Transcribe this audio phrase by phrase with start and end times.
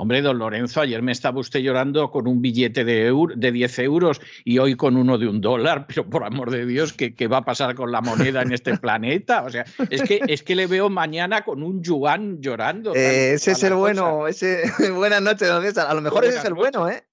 [0.00, 4.20] Hombre, don Lorenzo, ayer me estaba usted llorando con un billete de, de 10 euros
[4.44, 7.38] y hoy con uno de un dólar, pero por amor de Dios, ¿qué, ¿qué, va
[7.38, 9.42] a pasar con la moneda en este planeta?
[9.42, 12.94] O sea, es que, es que le veo mañana con un yuan llorando.
[12.94, 14.62] Eh, ese es el bueno, ese,
[14.94, 15.88] buenas noches, don César.
[15.90, 17.04] A lo mejor ese es el bueno, ¿eh?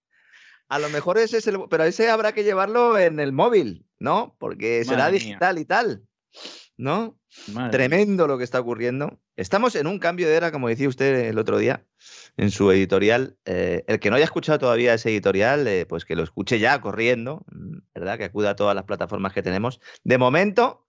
[0.70, 4.36] A lo mejor ese es el pero ese habrá que llevarlo en el móvil, ¿no?
[4.38, 5.62] Porque será digital mía.
[5.64, 6.04] y tal,
[6.78, 7.18] ¿no?
[7.52, 9.20] Madre Tremendo lo que está ocurriendo.
[9.38, 11.84] Estamos en un cambio de era, como decía usted el otro día
[12.38, 13.38] en su editorial.
[13.46, 16.80] Eh, el que no haya escuchado todavía ese editorial, eh, pues que lo escuche ya
[16.82, 17.46] corriendo,
[17.94, 18.18] ¿verdad?
[18.18, 19.80] Que acuda a todas las plataformas que tenemos.
[20.04, 20.86] De momento,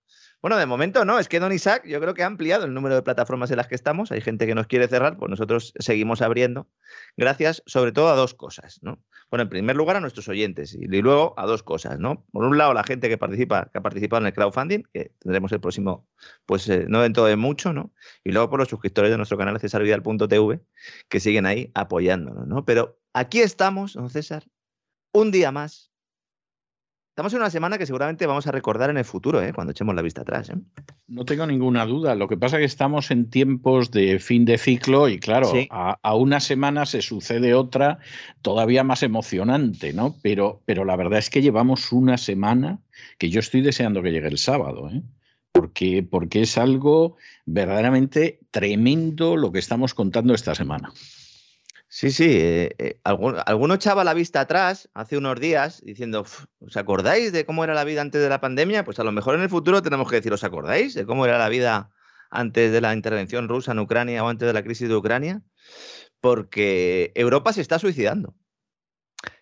[0.46, 2.94] bueno, de momento no, es que Don Isaac yo creo que ha ampliado el número
[2.94, 4.12] de plataformas en las que estamos.
[4.12, 6.68] Hay gente que nos quiere cerrar, pues nosotros seguimos abriendo.
[7.16, 9.02] Gracias sobre todo a dos cosas, ¿no?
[9.28, 12.24] Bueno, en primer lugar a nuestros oyentes y luego a dos cosas, ¿no?
[12.30, 15.50] Por un lado, la gente que participa, que ha participado en el crowdfunding, que tendremos
[15.50, 16.08] el próximo,
[16.46, 17.92] pues eh, no dentro de mucho, ¿no?
[18.22, 20.60] Y luego por los suscriptores de nuestro canal cesarvidal.tv,
[21.08, 22.64] que siguen ahí apoyándonos, ¿no?
[22.64, 24.44] Pero aquí estamos, don César,
[25.12, 25.90] un día más.
[27.16, 29.54] Estamos en una semana que seguramente vamos a recordar en el futuro, ¿eh?
[29.54, 30.50] cuando echemos la vista atrás.
[30.50, 30.56] ¿eh?
[31.08, 32.14] No tengo ninguna duda.
[32.14, 35.66] Lo que pasa es que estamos en tiempos de fin de ciclo y claro, sí.
[35.70, 38.00] a, a, una semana se sucede otra
[38.42, 40.16] todavía más emocionante, ¿no?
[40.20, 42.80] Pero, pero la verdad es que llevamos una semana
[43.16, 45.00] que yo estoy deseando que llegue el sábado, ¿eh?
[45.52, 47.16] Porque, porque es algo
[47.46, 50.92] verdaderamente tremendo lo que estamos contando esta semana.
[51.88, 52.24] Sí, sí.
[52.28, 56.26] Eh, eh, alguno, alguno, echaba la vista atrás hace unos días diciendo,
[56.58, 58.84] ¿os acordáis de cómo era la vida antes de la pandemia?
[58.84, 61.38] Pues a lo mejor en el futuro tenemos que decir, ¿os acordáis de cómo era
[61.38, 61.90] la vida
[62.30, 65.42] antes de la intervención rusa en Ucrania o antes de la crisis de Ucrania?
[66.20, 68.34] Porque Europa se está suicidando.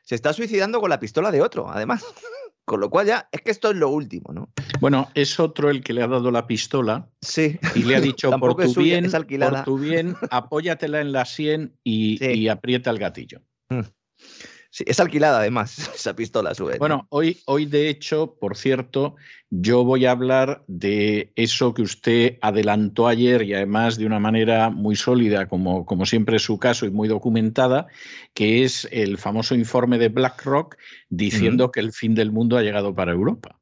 [0.03, 2.05] Se está suicidando con la pistola de otro, además.
[2.65, 4.49] Con lo cual ya es que esto es lo último, ¿no?
[4.81, 7.59] Bueno, es otro el que le ha dado la pistola sí.
[7.75, 11.77] y le ha dicho por tu, suya, bien, por tu bien, apóyatela en la sien
[11.85, 12.33] y, sí.
[12.33, 13.43] y aprieta el gatillo.
[13.69, 13.81] Mm.
[14.75, 16.81] Sí, es alquilada además esa pistola a su vez.
[16.81, 19.15] Bueno, hoy, hoy de hecho, por cierto,
[19.49, 24.71] yo voy a hablar de eso que usted adelantó ayer y además de una manera
[24.71, 27.87] muy sólida, como, como siempre es su caso y muy documentada,
[28.33, 30.77] que es el famoso informe de BlackRock
[31.09, 31.71] diciendo uh -huh.
[31.71, 33.61] que el fin del mundo ha llegado para Europa.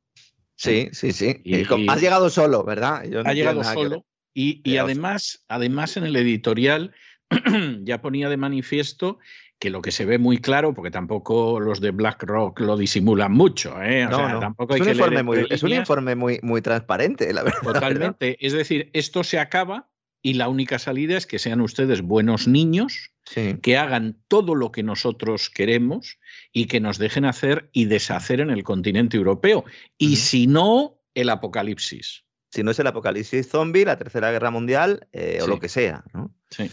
[0.57, 1.43] Sí, sí, sí.
[1.45, 3.05] Y, y, has llegado solo, ¿verdad?
[3.05, 4.07] No ha llegado solo.
[4.33, 6.95] Y, y además, además en el editorial
[7.83, 9.19] ya ponía de manifiesto
[9.63, 13.81] que lo que se ve muy claro, porque tampoco los de BlackRock lo disimulan mucho,
[13.81, 14.05] ¿eh?
[14.07, 14.41] O no, sea, no.
[14.41, 17.61] tampoco es, un que informe muy, es un informe muy, muy transparente, la verdad.
[17.63, 18.27] Totalmente.
[18.27, 18.39] ¿verdad?
[18.41, 19.89] Es decir, esto se acaba
[20.21, 23.57] y la única salida es que sean ustedes buenos niños, sí.
[23.63, 26.19] que hagan todo lo que nosotros queremos
[26.53, 29.65] y que nos dejen hacer y deshacer en el continente europeo.
[29.97, 30.17] Y uh -huh.
[30.17, 32.25] si no, el apocalipsis.
[32.51, 35.45] Si no es el apocalipsis zombie, la tercera guerra mundial eh, sí.
[35.45, 36.35] o lo que sea, ¿no?
[36.51, 36.69] Sí.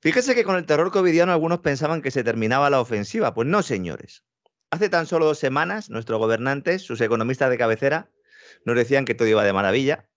[0.00, 3.34] Fíjese que con el terror covidiano algunos pensaban que se terminaba la ofensiva.
[3.34, 4.24] Pues no, señores.
[4.70, 8.10] Hace tan solo dos semanas, nuestros gobernantes, sus economistas de cabecera,
[8.64, 10.08] nos decían que todo iba de maravilla,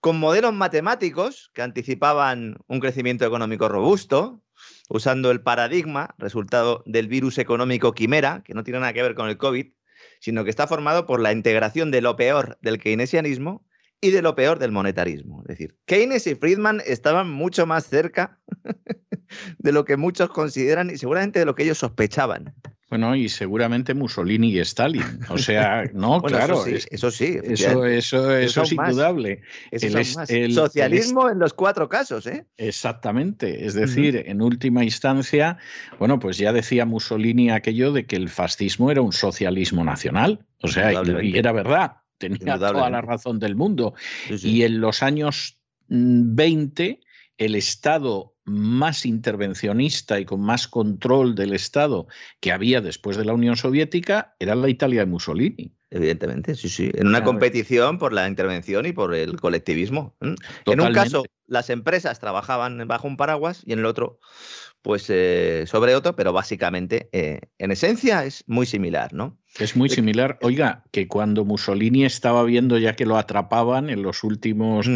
[0.00, 4.42] con modelos matemáticos que anticipaban un crecimiento económico robusto,
[4.88, 9.28] usando el paradigma resultado del virus económico quimera, que no tiene nada que ver con
[9.28, 9.72] el COVID,
[10.18, 13.64] sino que está formado por la integración de lo peor del keynesianismo
[14.00, 15.42] y de lo peor del monetarismo.
[15.42, 18.38] Es decir, Keynes y Friedman estaban mucho más cerca
[19.58, 22.54] de lo que muchos consideran y seguramente de lo que ellos sospechaban.
[22.90, 25.20] Bueno, y seguramente Mussolini y Stalin.
[25.28, 26.64] O sea, no, claro.
[26.66, 29.42] Eso sí, eso Eso, eso, es indudable.
[29.70, 32.46] el, Socialismo en los cuatro casos, ¿eh?
[32.56, 33.64] Exactamente.
[33.64, 35.58] Es decir, en última instancia,
[36.00, 40.44] bueno, pues ya decía Mussolini aquello de que el fascismo era un socialismo nacional.
[40.60, 40.92] O sea,
[41.22, 41.98] y, era verdad.
[42.20, 43.94] Tenía toda la razón del mundo.
[44.28, 45.58] Y en los años
[45.88, 47.04] 20, mm,
[47.38, 52.06] el Estado más intervencionista y con más control del Estado
[52.40, 55.72] que había después de la Unión Soviética era la Italia de Mussolini.
[55.88, 56.90] Evidentemente, sí, sí.
[56.94, 60.14] En una competición por la intervención y por el colectivismo.
[60.20, 64.20] En un caso, las empresas trabajaban bajo un paraguas y en el otro,
[64.82, 69.36] pues eh, sobre otro, pero básicamente, eh, en esencia, es muy similar, ¿no?
[69.58, 70.38] Es muy similar.
[70.42, 74.86] Oiga, que cuando Mussolini estaba viendo ya que lo atrapaban en los últimos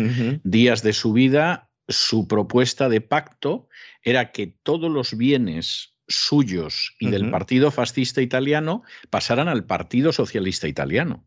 [0.45, 3.69] días de su vida, su propuesta de pacto
[4.03, 10.69] era que todos los bienes suyos y del Partido Fascista Italiano pasaran al Partido Socialista
[10.69, 11.27] Italiano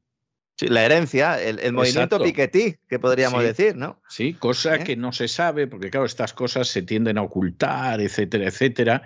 [0.60, 4.02] la herencia, el, movimiento Piketty, que podríamos decir, ¿no?
[4.10, 4.84] Sí, cosa ¿Eh?
[4.84, 9.04] que no se sabe, porque claro, estas cosas se tienden a ocultar, etcétera, etcétera.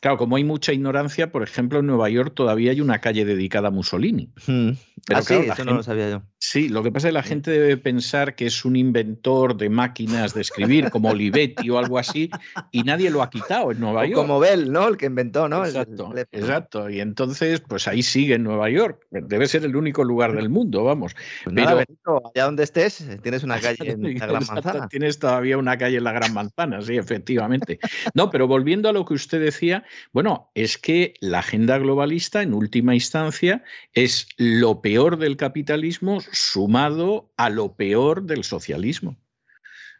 [0.00, 3.68] Claro, como hay mucha ignorancia, por ejemplo, en Nueva York todavía hay una calle dedicada
[3.68, 4.30] a Mussolini.
[4.46, 4.70] Hmm.
[5.12, 6.22] ah, sí, eso no lo sabía yo.
[6.38, 9.70] Sí, lo que pasa es que la gente debe pensar que es un inventor de
[9.70, 12.30] máquinas de escribir, como Olivetti o algo así,
[12.70, 14.14] y nadie lo ha quitado en Nueva York.
[14.14, 14.88] Como Bell, ¿no?
[14.88, 15.64] El que inventó, ¿no?
[15.64, 16.90] Exacto, exacto.
[16.90, 19.06] Y entonces, pues ahí sigue en Nueva York.
[19.10, 21.14] Debe ser el único lugar del mundo, vamos.
[21.44, 24.88] Pues pero, allá donde estés, tienes una calle en la Gran Manzana.
[24.88, 27.78] Tienes todavía una calle en la Gran Manzana, sí, efectivamente.
[28.14, 32.54] No, pero volviendo a lo que usted decía, bueno, es que la agenda globalista, en
[32.54, 33.62] última instancia,
[33.92, 39.16] es lo peor del capitalismo sumado a lo peor del socialismo.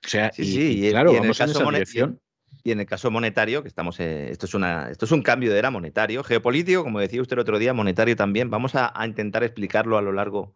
[0.05, 2.21] O sea, sí, y, claro, vamos en esa dirección.
[2.67, 5.53] Y en el caso monetario, que estamos, eh, esto, es una, esto es un cambio
[5.53, 8.49] de era monetario, geopolítico, como decía usted el otro día, monetario también.
[8.49, 10.55] Vamos a, intentar explicarlo a lo largo.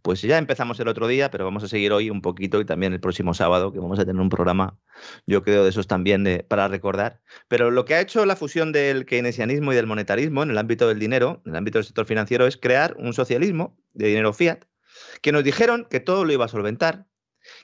[0.00, 2.94] Pues ya empezamos el otro día, pero vamos a seguir hoy un poquito y también
[2.94, 4.78] el próximo sábado, que vamos a tener un programa,
[5.26, 7.20] yo creo, de esos también de, para recordar.
[7.46, 10.88] Pero lo que ha hecho la fusión del keynesianismo y del monetarismo en el ámbito
[10.88, 14.64] del dinero, en el ámbito del sector financiero, es crear un socialismo de dinero fiat,
[15.20, 17.04] que nos dijeron que todo lo iba a solventar,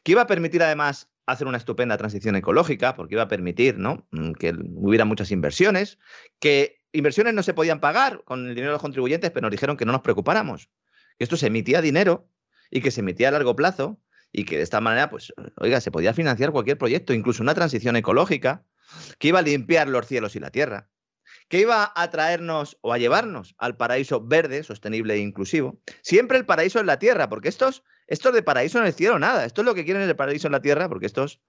[0.03, 3.77] que iba a permitir además hacer una estupenda transición ecológica porque iba a permitir.
[3.79, 5.99] Mm, que hubiera muchas inversiones,
[6.39, 9.77] que inversiones no se podían pagar con el dinero de los contribuyentes, pero nos dijeron
[9.77, 10.71] que no nos preocupáramos,
[11.19, 12.31] que esto se emitía dinero
[12.71, 14.01] y que se emitía a largo plazo
[14.33, 17.97] y que de esta manera, pues, oiga, se podía financiar cualquier proyecto, incluso una transición
[17.97, 18.65] ecológica,
[19.19, 20.91] que iba a limpiar los cielos y la tierra,
[21.49, 25.81] que iba a traernos o a llevarnos al paraíso verde, sostenible e inclusivo.
[26.03, 29.45] Siempre el paraíso en la tierra, porque estos estos de paraíso no hicieron nada.
[29.45, 31.41] Esto es lo que quieren el paraíso en la tierra, porque estos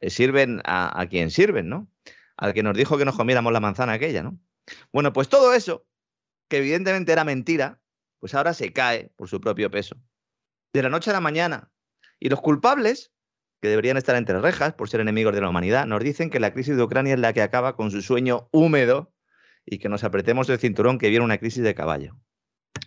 [0.00, 1.90] eh, sirven a, quien sirven, ¿no?
[2.36, 4.38] Al que nos dijo que nos comiéramos la manzana aquella, ¿no?
[4.92, 5.86] Bueno, pues todo eso,
[6.48, 7.80] que evidentemente era mentira,
[8.20, 9.96] pues ahora se cae por su propio peso.
[10.72, 11.70] De la noche a la mañana.
[12.18, 13.12] Y los culpables,
[13.60, 16.52] que deberían estar entre rejas por ser enemigos de la humanidad, nos dicen que la
[16.52, 19.12] crisis de Ucrania es la que acaba con su sueño húmedo
[19.66, 22.16] y que nos apretemos el cinturón que viene una crisis de caballo.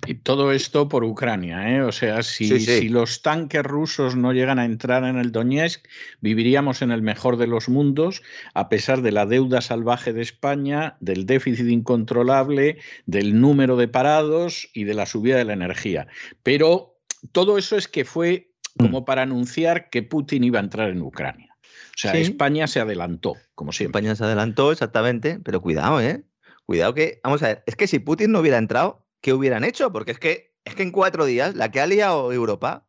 [0.05, 1.81] Y todo esto por Ucrania, ¿eh?
[1.81, 5.85] O sea, si, si, los tanques rusos no llegan a entrar en el Donetsk,
[6.21, 8.21] viviríamos en el mejor de los mundos,
[8.53, 14.69] a pesar de la deuda salvaje de España, del déficit incontrolable, del número de parados
[14.73, 16.07] y de la subida de la energía.
[16.41, 16.97] Pero
[17.33, 21.55] todo eso es que fue como para anunciar que Putin iba a entrar en Ucrania.
[21.63, 23.99] O sea, España se adelantó, como siempre.
[23.99, 26.23] España se adelantó, exactamente, pero cuidado, ¿eh?
[26.65, 29.91] Cuidado que, vamos a ver, es que si Putin no hubiera entrado, ¿qué hubieran hecho?
[29.91, 32.87] Porque es que, es que en cuatro días la que ha liado Europa,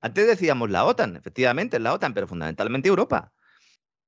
[0.00, 3.32] antes decíamos la OTAN, efectivamente, la OTAN, pero fundamentalmente Europa.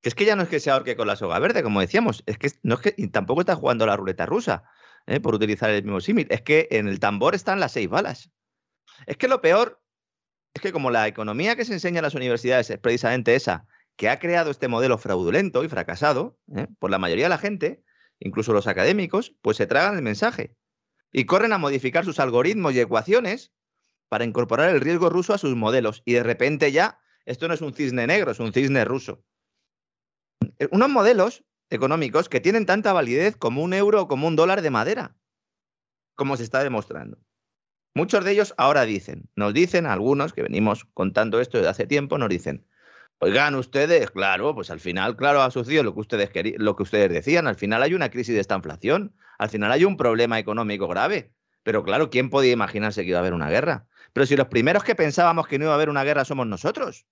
[0.01, 2.21] Que es que ya no es que se ahorque con la soga verde, como decíamos,
[2.25, 4.65] es que no es que tampoco está jugando la ruleta rusa,
[5.07, 5.21] ¿eh?
[5.21, 8.29] por utilizar el mismo símil, es que en el tambor están las seis balas.
[9.05, 9.81] Es que lo peor
[10.53, 14.09] es que como la economía que se enseña en las universidades es precisamente esa, que
[14.09, 16.67] ha creado este modelo fraudulento y fracasado ¿eh?
[16.77, 17.81] por la mayoría de la gente,
[18.19, 20.57] incluso los académicos, pues se tragan el mensaje
[21.11, 23.51] y corren a modificar sus algoritmos y ecuaciones
[24.09, 26.01] para incorporar el riesgo ruso a sus modelos.
[26.05, 29.23] Y de repente ya, esto no es un cisne negro, es un cisne ruso.
[30.71, 34.71] Unos modelos económicos que tienen tanta validez como un euro o como un dólar de
[34.71, 35.15] madera,
[36.15, 37.19] como se está demostrando.
[37.95, 42.17] Muchos de ellos ahora dicen, nos dicen algunos que venimos contando esto desde hace tiempo,
[42.17, 42.65] nos dicen,
[43.19, 47.09] oigan ustedes, claro, pues al final, claro, ha sucedido lo que ustedes, lo que ustedes
[47.09, 50.87] decían, al final hay una crisis de esta inflación, al final hay un problema económico
[50.87, 51.33] grave.
[51.63, 53.87] Pero claro, ¿quién podía imaginarse que iba a haber una guerra?
[54.13, 57.05] Pero si los primeros que pensábamos que no iba a haber una guerra somos nosotros.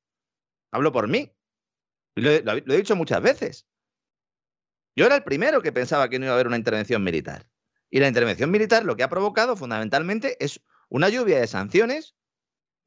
[0.71, 1.31] Hablo por mí.
[2.15, 3.67] Lo, he dicho muchas veces.
[4.95, 7.47] Yo era el primero que pensaba que no iba a haber una intervención militar.
[7.89, 12.16] Y la intervención militar lo que ha provocado fundamentalmente es una lluvia de sanciones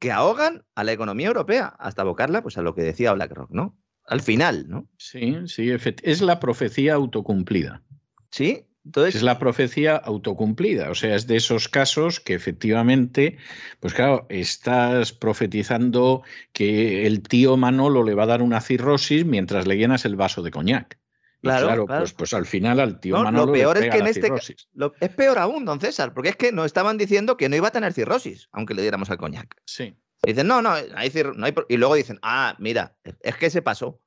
[0.01, 3.77] que ahogan a la economía europea hasta abocarla pues, a lo que decía BlackRock, ¿no?
[4.07, 4.89] Al final, ¿no?
[4.97, 7.83] Sí, sí, es la profecía autocumplida.
[8.31, 13.37] Sí, entonces, es la profecía autocumplida, o sea, es de esos casos que efectivamente,
[13.79, 19.67] pues claro, estás profetizando que el tío Manolo le va a dar una cirrosis mientras
[19.67, 20.97] le llenas el vaso de coñac.
[21.41, 24.31] Claro, Pues, pues al final al tío Manolo lo peor es que en este
[24.99, 27.71] es peor aún, don César, porque es que nos estaban diciendo que no iba a
[27.71, 29.55] tener cirrosis, aunque le diéramos al coñac.
[29.65, 29.97] Sí.
[30.23, 34.01] dicen, no, no, hay no hay y luego dicen, ah, mira, es que se pasó,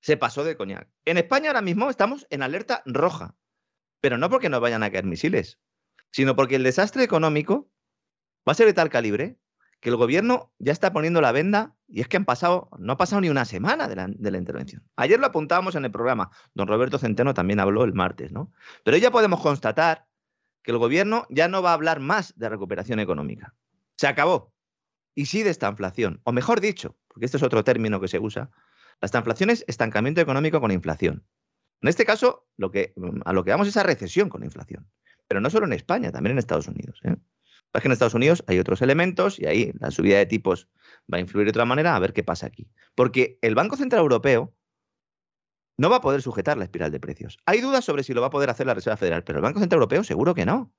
[0.00, 0.88] se pasó de coñac.
[1.04, 3.36] En España ahora mismo estamos en alerta roja,
[4.00, 5.58] pero no porque nos vayan a caer misiles,
[6.10, 7.70] sino porque el desastre económico
[8.48, 9.38] va a ser de tal calibre
[9.80, 12.96] que el gobierno ya está poniendo la venda y es que han pasado, no ha
[12.96, 14.82] pasado ni una semana de la, intervención.
[14.96, 18.52] Ayer lo apuntábamos en el programa, don Roberto Centeno también habló el martes, ¿no?
[18.84, 20.06] Pero ya podemos constatar
[20.62, 23.54] que el gobierno ya no va a hablar más de recuperación económica.
[23.96, 24.52] Se acabó.
[25.14, 28.18] Y sí de esta inflación, o mejor dicho, porque este es otro término que se
[28.18, 28.50] usa,
[29.00, 31.24] la inflación es estancamiento económico con inflación.
[31.80, 32.94] En este caso, lo que,
[33.24, 34.88] a lo que vamos es a recesión con inflación.
[35.28, 37.00] Pero no solo en España, también en Estados Unidos.
[37.04, 37.16] ¿eh?
[37.74, 40.68] Es que en Estados Unidos hay otros elementos y ahí la subida de tipos
[41.12, 42.70] va a influir de otra manera a ver qué pasa aquí.
[42.94, 44.54] Porque el Banco Central Europeo
[45.76, 47.38] no va a poder sujetar la espiral de precios.
[47.46, 49.60] Hay dudas sobre si lo va a poder hacer la Reserva Federal, pero el Banco
[49.60, 50.72] Central Europeo seguro que no.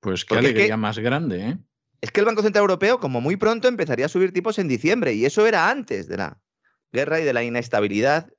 [0.00, 1.58] Pues qué alegría más grande, ¿eh?
[2.00, 5.14] Es que el Banco Central Europeo, como muy pronto, empezaría a subir tipos en diciembre,
[5.14, 6.40] y eso era antes de la
[6.92, 8.30] guerra y de la inestabilidad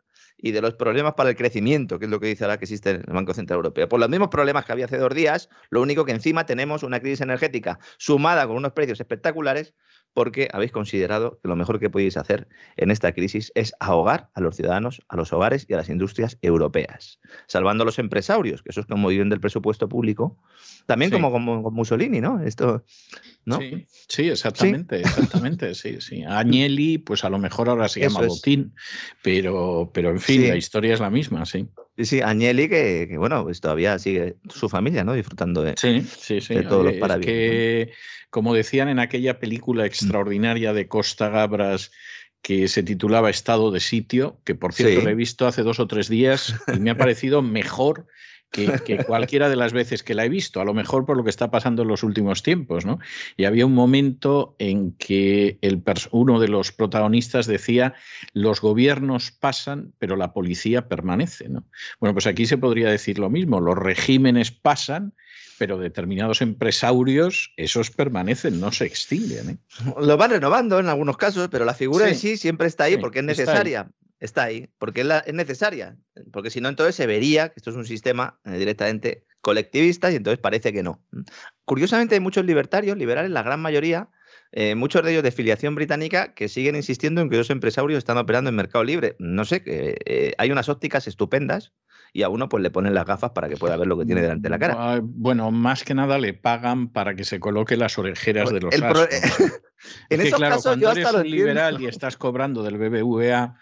[0.41, 2.91] y de los problemas para el crecimiento, que es lo que dice ahora que existe
[2.91, 3.89] en el Banco Central Europeo.
[3.89, 6.99] Por los mismos problemas que había hace dos días, lo único que encima tenemos una
[6.99, 9.73] crisis energética sumada con unos precios espectaculares
[10.13, 12.47] porque habéis considerado que lo mejor que podéis hacer
[12.77, 16.37] en esta crisis es ahogar a los ciudadanos, a los hogares y a las industrias
[16.41, 20.37] europeas, salvando a los empresarios, que eso es como viven del presupuesto público,
[20.85, 22.41] también como, con Mussolini, ¿no?
[22.41, 22.83] Esto,
[23.45, 23.59] ¿no?
[24.07, 26.23] Sí, exactamente, exactamente, sí, sí.
[26.23, 28.73] Agnelli, pues a lo mejor ahora se llama Botín,
[29.21, 31.69] pero, pero en fin, la historia es la misma, sí.
[31.99, 35.13] Sí, sí, Agnelli, que, bueno, pues todavía sigue su familia, ¿no?
[35.13, 36.55] Disfrutando de, sí, sí, sí.
[36.63, 37.25] todos los paradigmas.
[37.25, 37.91] que,
[38.29, 39.85] como decían en aquella película mm.
[39.85, 41.91] extraordinaria de Costa Gabras
[42.41, 45.87] que se titulaba Estado de Sitio, que por cierto lo he visto hace dos o
[45.87, 48.07] tres días y me ha parecido mejor
[48.51, 51.29] que, cualquiera de las veces que la he visto, a lo mejor por lo que
[51.29, 52.99] está pasando en los últimos tiempos, ¿no?
[53.37, 57.93] Y había un momento en que el uno de los protagonistas decía,
[58.33, 61.65] los gobiernos pasan, pero la policía permanece, ¿no?
[61.99, 65.13] Bueno, pues aquí se podría decir lo mismo, los regímenes pasan,
[65.57, 69.49] pero determinados empresarios, esos permanecen, no se extinguen.
[69.49, 69.57] ¿eh?
[69.99, 73.19] Lo van renovando en algunos casos, pero la figura en sí siempre está ahí porque
[73.19, 75.97] es necesaria está ahí, porque es, necesaria,
[76.31, 80.15] porque si no, entonces se vería que esto es un sistema eh, directamente colectivista y
[80.15, 81.01] entonces parece que no.
[81.65, 84.09] Curiosamente hay muchos libertarios, liberales, la gran mayoría,
[84.51, 88.17] eh, muchos de ellos de filiación británica, que siguen insistiendo en que los empresarios están
[88.17, 89.15] operando en mercado libre.
[89.19, 91.73] No sé, eh, hay unas ópticas estupendas
[92.13, 94.21] y a uno pues le ponen las gafas para que pueda ver lo que tiene
[94.21, 94.99] delante de la cara.
[95.03, 98.83] Bueno, más que nada le pagan para que se coloque las orejeras de los el
[100.09, 103.55] en es claro, cuando eres un liberal y estás cobrando del BBVA,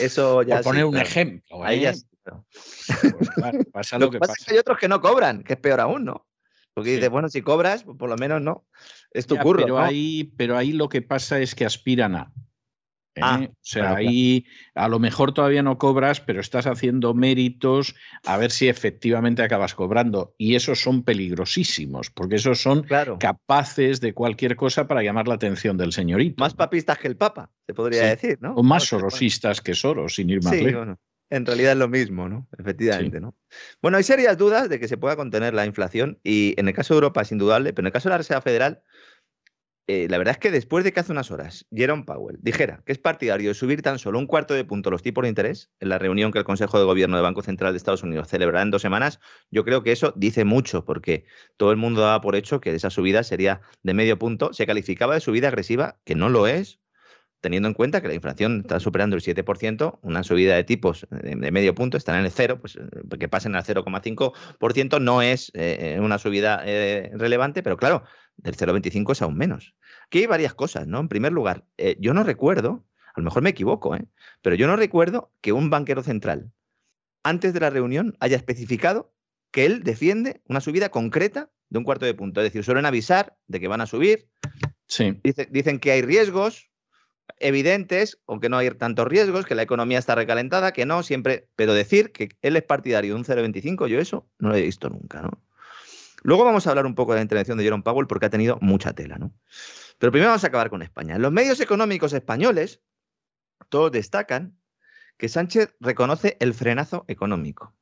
[0.00, 1.94] eso ya por poner un ejemplo, ahí ya ¿eh?
[3.18, 4.34] pues pasa lo, que, pasa.
[4.38, 6.26] Es que hay otros que no cobran, que es peor aún, ¿no?
[6.74, 8.66] Porque dices, bueno, si cobras, pues por lo menos no.
[9.12, 9.62] Es tu curro.
[9.62, 12.32] Pero, ahí, pero ahí lo que pasa es que aspiran a
[13.20, 13.50] Ah, ¿eh?
[13.52, 17.94] o sea, ahí a lo mejor todavía no cobras, pero estás haciendo méritos
[18.24, 20.34] a ver si efectivamente acabas cobrando.
[20.38, 22.86] Y esos son peligrosísimos, porque esos son
[23.18, 26.42] capaces de cualquier cosa para llamar la atención del señorito.
[26.42, 28.54] Más papistas que el Papa, se podría decir, ¿no?
[28.54, 30.88] O más sorosistas que Soros, sin ir más sí, lejos.
[31.30, 32.48] en realidad es lo mismo, ¿no?
[32.58, 33.36] Efectivamente, ¿no?
[33.80, 36.94] Bueno, hay serias dudas de que se pueda contener la inflación y en el caso
[36.94, 38.82] de Europa es indudable, pero en el caso de la Reserva Federal
[39.86, 42.92] eh, la verdad es que después de que hace unas horas Jerome Powell dijera que
[42.92, 45.90] es partidario de subir tan solo un cuarto de punto los tipos de interés en
[45.90, 48.70] la reunión que el Consejo de Gobierno del Banco Central de Estados Unidos celebrará en
[48.70, 51.26] dos semanas, yo creo que eso dice mucho, porque
[51.56, 54.52] todo el mundo daba por hecho que esa subida sería de medio punto.
[54.52, 56.80] Se calificaba de subida agresiva, que no lo es,
[57.40, 61.36] teniendo en cuenta que la inflación está superando el 7%, una subida de tipos de,
[61.36, 65.98] medio punto estará en el cero, pues eh, que pasen al 0,5% no es eh,
[66.00, 68.04] una subida relevante, pero claro,
[68.36, 69.74] del 0,25 es aún menos.
[70.06, 71.00] Aquí hay varias cosas, ¿no?
[71.00, 74.06] En primer lugar, eh, yo no recuerdo, a lo mejor me equivoco, ¿eh?
[74.42, 76.52] pero yo no recuerdo que un banquero central
[77.22, 79.12] antes de la reunión haya especificado
[79.50, 82.40] que él defiende una subida concreta de un cuarto de punto.
[82.40, 84.28] Es decir, suelen avisar de que van a subir.
[84.86, 85.20] Sí.
[85.50, 86.70] dicen que hay riesgos
[87.38, 91.48] evidentes, aunque no hay tantos riesgos, que la economía está recalentada, que no, siempre.
[91.56, 94.88] Pero decir que él es partidario de un 0,25, yo eso no lo he visto
[94.88, 95.43] nunca, ¿no?
[96.24, 98.58] Luego vamos a hablar un poco de la intervención de Jerome Powell porque ha tenido
[98.62, 99.34] mucha tela, ¿no?
[99.98, 101.18] Pero primero vamos a acabar con España.
[101.18, 102.82] Los medios económicos españoles,
[103.68, 104.58] todos destacan
[105.18, 107.74] que Sánchez reconoce el frenazo económico,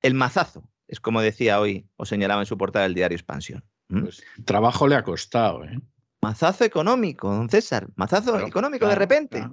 [0.00, 3.64] el mazazo, es como decía hoy o señalaba en su portada del diario Expansión.
[3.86, 5.78] Pues, trabajo le ha costado, ¿eh?
[6.22, 9.46] Mazazo económico, don César, mazazo económico de repente.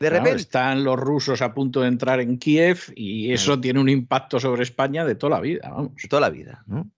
[0.00, 0.40] De repente.
[0.40, 4.62] Están los rusos a punto de entrar en Kiev y eso tiene un impacto sobre
[4.62, 5.92] España de toda la vida, vamos.
[6.02, 6.90] De toda la vida, ¿no?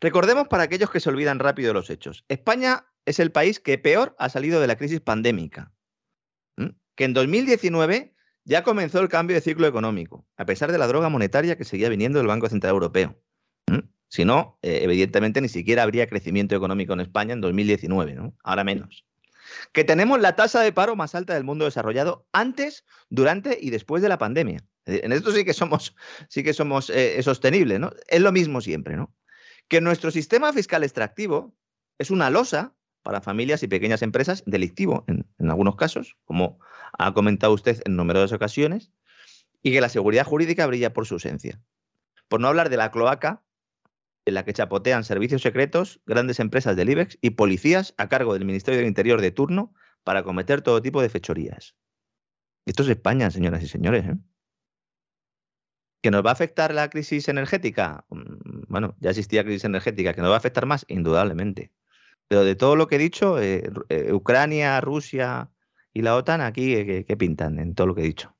[0.00, 2.24] Recordemos para aquellos que se olvidan rápido los hechos.
[2.28, 5.72] España es el país que peor ha salido de la crisis pandémica.
[6.94, 8.14] Que en 2019
[8.44, 11.90] ya comenzó el cambio de ciclo económico, a pesar de la droga monetaria que seguía
[11.90, 13.20] viniendo del Banco Central Europeo.
[14.08, 18.34] Si no, eh, evidentemente ni siquiera habría crecimiento económico en España en 2019, ¿no?
[18.44, 19.04] Ahora menos.
[19.72, 24.02] Que tenemos la tasa de paro más alta del mundo desarrollado antes, durante y después
[24.02, 24.64] de la pandemia.
[24.86, 25.96] En esto sí que somos,
[26.28, 27.90] sí que somos eh, sostenibles, ¿no?
[28.06, 29.12] Es lo mismo siempre, ¿no?
[29.68, 31.54] Que nuestro sistema fiscal extractivo
[31.98, 36.58] es una losa para familias y pequeñas empresas, delictivo en, algunos casos, como
[36.98, 38.90] ha comentado usted en numerosas ocasiones,
[39.62, 41.60] y que la seguridad jurídica brilla por su ausencia.
[42.28, 43.44] Por no hablar de la cloaca
[44.24, 48.44] en la que chapotean servicios secretos, grandes empresas del IBEX y policías a cargo del
[48.44, 51.76] Ministerio del Interior de turno para cometer todo tipo de fechorías.
[52.64, 54.04] Esto es España, señoras y señores.
[54.04, 54.16] ¿eh?
[56.06, 58.04] ¿Que nos va a afectar la crisis energética?
[58.10, 60.14] Mm, bueno, ya existía crisis energética.
[60.14, 60.84] ¿Que nos va a afectar más?
[60.86, 61.72] Indudablemente.
[62.28, 65.50] Pero de todo lo que he dicho, eh, eh, Ucrania, Rusia
[65.92, 68.36] y la OTAN, aquí, ¿qué pintan en todo lo que he dicho?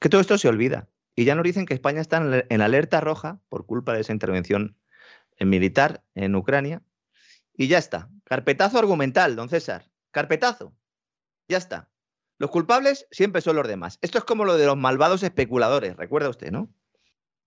[0.00, 0.88] Que todo esto se olvida.
[1.14, 4.76] Y ya nos dicen que España está en alerta roja por culpa de esa intervención
[5.38, 6.82] militar en Ucrania.
[7.54, 8.10] Y ya está.
[8.24, 9.88] Carpetazo argumental, don César.
[10.10, 10.74] Carpetazo.
[11.46, 11.88] Ya está.
[12.38, 13.98] Los culpables siempre son los demás.
[14.00, 16.70] Esto es como lo de los malvados especuladores, recuerda usted, ¿no?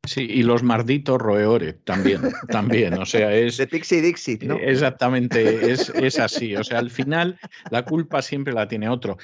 [0.03, 3.57] Sí, y los malditos roedores también, también, o sea, es...
[3.57, 4.55] De Pixie Dixit, ¿no?
[4.55, 9.17] Exactamente, es, es así, o sea, al final la culpa siempre la tiene otro.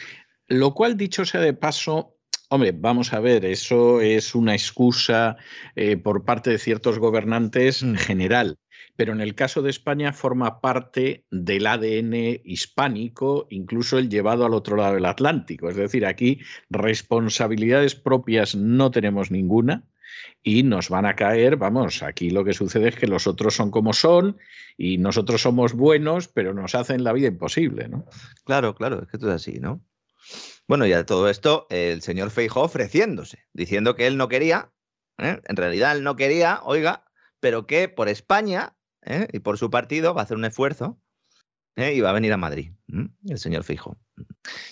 [0.48, 2.17] Lo cual, dicho sea de paso,
[2.50, 5.36] Hombre, vamos a ver, eso es una excusa
[5.75, 7.98] eh, por parte de ciertos gobernantes en mm.
[7.98, 8.58] general,
[8.96, 14.54] pero en el caso de España forma parte del ADN hispánico, incluso el llevado al
[14.54, 15.70] otro lado del Atlántico.
[15.70, 16.39] Es decir, aquí
[16.70, 19.83] responsabilidades propias no tenemos ninguna
[20.42, 23.72] y nos van a caer, vamos, aquí lo que sucede es que los otros son
[23.72, 24.38] como son
[24.77, 28.05] y nosotros somos buenos, pero nos hacen la vida imposible, ¿no?
[28.46, 29.83] Claro, claro, es que esto es así, ¿no?
[30.68, 34.72] Bueno, y a todo esto, el señor Feijó ofreciéndose, diciendo que él no quería,
[35.18, 35.40] ¿eh?
[35.44, 37.06] en realidad él no quería, oiga,
[37.40, 38.75] pero que por España
[39.06, 39.27] ¿eh?
[39.32, 41.00] y por su partido va a hacer un esfuerzo
[41.77, 41.94] ¿eh?
[41.94, 42.72] y va a venir a Madrid,
[43.27, 43.98] el señor Feijó.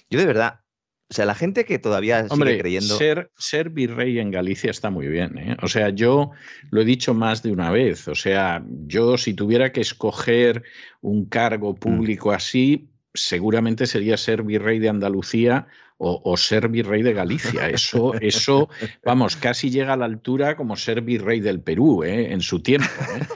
[0.09, 0.65] Yo de verdad,
[1.09, 2.97] o sea, la gente que todavía sigue creyendo.
[2.97, 5.55] Ser, ser virrey en Galicia está muy bien.
[5.61, 6.31] O sea, yo
[6.71, 8.07] lo he dicho más de una vez.
[8.07, 10.63] O sea, yo si tuviera que escoger
[11.01, 11.75] un cargo mm.
[11.75, 17.69] público así, seguramente sería ser virrey de Andalucía o, ser virrey de Galicia.
[17.69, 18.69] Eso, eso,
[19.03, 22.33] vamos, casi llega a la altura como ser virrey del Perú ¿eh?
[22.33, 22.87] en su tiempo.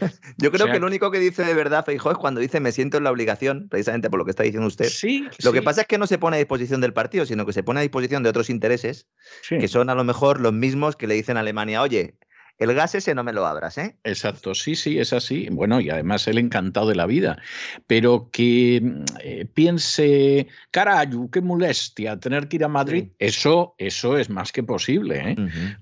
[0.02, 0.10] ¿eh?
[0.38, 2.98] Yo creo que lo único que dice de verdad Feijóo es cuando dice me siento
[2.98, 4.90] en la obligación, precisamente por lo que está diciendo usted.
[4.90, 5.28] Sí.
[5.44, 7.64] Lo que pasa es que no se pone a disposición del partido, sino que se
[7.64, 9.08] pone a disposición de otros intereses
[9.48, 12.16] que son a lo mejor los mismos que le dicen a Alemania, oye,
[12.60, 13.96] el gas ese no me lo abras, ¿eh?
[14.04, 15.48] Exacto, sí, sí, es así.
[15.50, 17.42] Bueno, y además él encantado de la vida.
[17.88, 18.82] Pero que
[19.24, 24.62] eh, piense, carayu, qué molestia tener que ir a Madrid, eso, eso es más que
[24.62, 25.36] posible, ¿eh?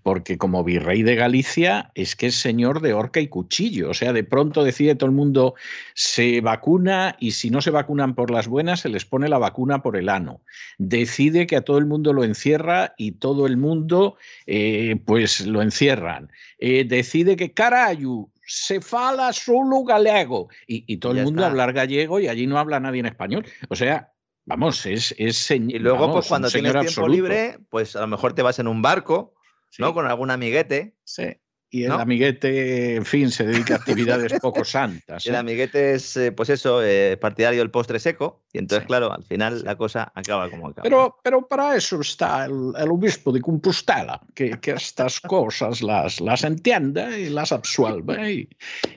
[0.03, 3.89] Porque como virrey de Galicia es que es señor de horca y cuchillo.
[3.89, 5.55] O sea, de pronto decide todo el mundo
[5.95, 9.81] se vacuna y si no se vacunan por las buenas, se les pone la vacuna
[9.81, 10.41] por el ano.
[10.77, 15.63] Decide que a todo el mundo lo encierra y todo el mundo, eh, pues lo
[15.63, 16.29] encierran.
[16.59, 22.27] Eh, decide que carayu se fala solo galego y, todo el mundo hablar gallego y
[22.27, 23.45] allí no habla nadie en español.
[23.69, 24.13] O sea,
[24.45, 28.41] vamos, es, es Y luego, pues cuando tienes tiempo libre, pues a lo mejor te
[28.41, 29.33] vas en un barco,
[29.77, 29.93] ¿no?
[29.93, 30.95] Con algún amiguete.
[31.03, 31.37] Sí.
[31.69, 35.25] Y el amiguete, en fin, se dedica a actividades poco santas.
[35.25, 38.41] El amiguete es, eh, pues eso, eh, partidario del postre seco.
[38.53, 40.83] Y entonces, claro, al final la cosa acaba como acaba.
[40.83, 46.45] Pero, pero para eso está el, obispo de Compostela, que, que, estas cosas las, las
[46.45, 48.31] entiende y las absuelve.
[48.31, 48.49] Y,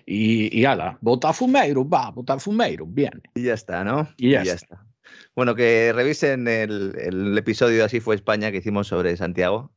[0.06, 3.20] y, y ala, bota fumeiro, va, bota fumeiro, bien.
[3.34, 4.08] Y ya está, ¿no?
[4.16, 4.86] Y ya, está.
[5.34, 9.72] Bueno, que revisen el, el episodio de Así fue España que hicimos sobre Santiago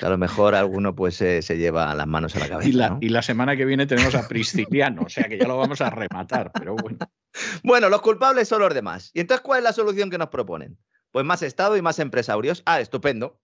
[0.00, 2.98] a lo mejor alguno pues se lleva las manos a la cabeza.
[3.00, 5.90] Y la, semana que viene tenemos a Prisciliano, o sea que ya lo vamos a
[5.90, 6.98] rematar, pero bueno.
[7.62, 9.10] Bueno, los culpables son los demás.
[9.14, 10.78] ¿Y entonces cuál es la solución que nos proponen?
[11.10, 12.62] Pues más Estado y más empresarios.
[12.66, 13.40] Ah, estupendo.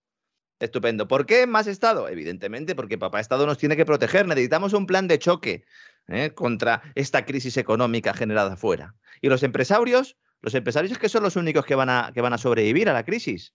[0.60, 1.08] Estupendo.
[1.08, 2.08] ¿Por qué más Estado?
[2.08, 4.26] Evidentemente, porque papá Estado nos tiene que proteger.
[4.26, 5.64] Necesitamos un plan de choque.
[6.08, 6.32] ¿eh?
[6.34, 8.94] contra esta crisis económica generada afuera.
[9.20, 12.32] Y los empresarios, los empresarios es que son los únicos que van, a, que van
[12.32, 13.54] a sobrevivir a la crisis.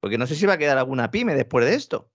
[0.00, 2.10] Porque no sé si va a quedar alguna pyme después de esto.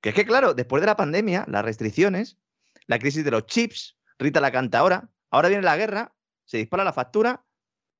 [0.00, 2.38] Que es que, claro, después de la pandemia, las restricciones,
[2.86, 6.84] la crisis de los chips, Rita la canta ahora, ahora viene la guerra, se dispara
[6.84, 7.44] la factura.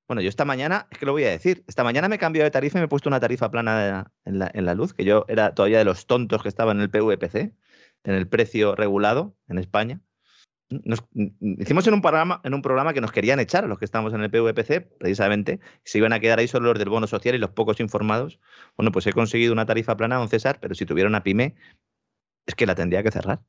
[0.06, 2.44] Bueno, yo esta mañana, es que lo voy a decir, esta mañana me he cambiado
[2.44, 5.04] de tarifa y me he puesto una tarifa plana en la, en la luz, que
[5.04, 7.54] yo era todavía de los tontos que estaban en el PVPC,
[8.04, 10.00] en el precio regulado en España.
[10.70, 14.14] Hicimos en un, programa, en un programa que nos querían echar a los que estamos
[14.14, 17.38] en el PVPC, precisamente, se iban a quedar ahí solo los del bono social y
[17.38, 18.38] los pocos informados.
[18.76, 21.56] Bueno, pues he conseguido una tarifa plana, don César, pero si tuviera una pyme,
[22.46, 23.42] es que la tendría que cerrar.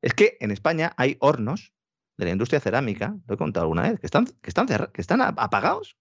[0.00, 1.74] Es que en España hay hornos
[2.16, 5.20] de la industria cerámica, lo he contado alguna vez, que están, que están, que están
[5.20, 5.98] apagados.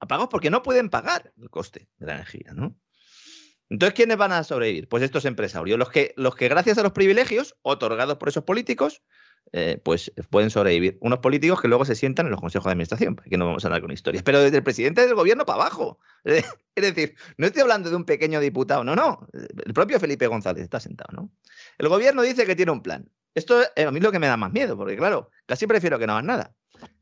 [0.00, 2.76] Apagados porque no pueden pagar el coste de la energía, ¿no?
[3.70, 4.88] Entonces, ¿quiénes van a sobrevivir?
[4.88, 9.02] Pues estos empresarios, los que, los que gracias a los privilegios otorgados por esos políticos,
[9.52, 10.98] eh, pues pueden sobrevivir.
[11.00, 13.68] Unos políticos que luego se sientan en los consejos de administración, que no vamos a
[13.68, 15.98] hablar con historias, pero desde el presidente del gobierno para abajo.
[16.76, 19.28] Es decir, no estoy hablando de un pequeño diputado, no, no.
[19.32, 21.30] El propio Felipe González está sentado, ¿no?
[21.78, 23.08] El gobierno dice que tiene un plan.
[23.36, 26.08] Esto es a mí lo que me da más miedo, porque claro, casi prefiero que
[26.08, 26.56] no hagan nada.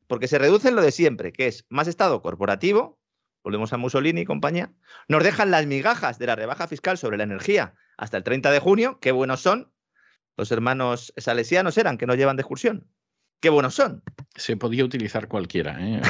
[0.09, 3.01] Porque se reduce en lo de siempre, que es más Estado corporativo,
[3.43, 4.73] volvemos a Mussolini y compañía,
[5.09, 8.59] nos dejan las migajas de la rebaja fiscal sobre la energía hasta el 30 de
[8.59, 9.73] junio, qué buenos son.
[10.37, 12.89] Los hermanos salesianos eran, que no llevan de excursión.
[13.43, 14.05] Qué buenos son.
[14.37, 15.77] Se podía utilizar cualquiera.
[15.81, 16.01] ¿eh?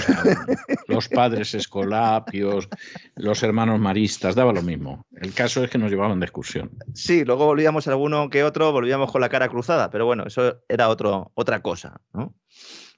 [0.86, 2.68] los padres escolapios,
[3.16, 5.06] los hermanos maristas, daba lo mismo.
[5.12, 6.70] El caso es que nos llevaban de excursión.
[6.92, 10.90] Sí, luego volvíamos alguno que otro, volvíamos con la cara cruzada, pero bueno, eso era
[10.90, 12.02] otro, otra cosa.
[12.12, 12.34] ¿no?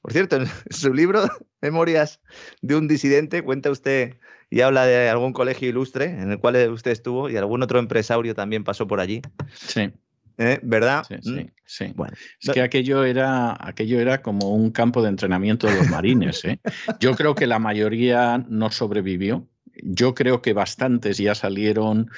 [0.04, 1.22] Por cierto, en su libro
[1.62, 2.20] Memorias
[2.60, 4.16] de un disidente cuenta usted
[4.50, 8.34] y habla de algún colegio ilustre en el cual usted estuvo y algún otro empresario
[8.34, 9.22] también pasó por allí.
[9.54, 9.90] Sí.
[10.36, 10.60] ¿Eh?
[10.62, 11.06] ¿Verdad?
[11.08, 11.50] Sí, sí, mm.
[11.64, 11.92] sí.
[11.94, 16.44] Bueno, es que aquello era, aquello era como un campo de entrenamiento de los marines.
[16.44, 16.60] ¿eh?
[17.00, 19.48] Yo creo que la mayoría no sobrevivió.
[19.84, 22.10] Yo creo que bastantes ya salieron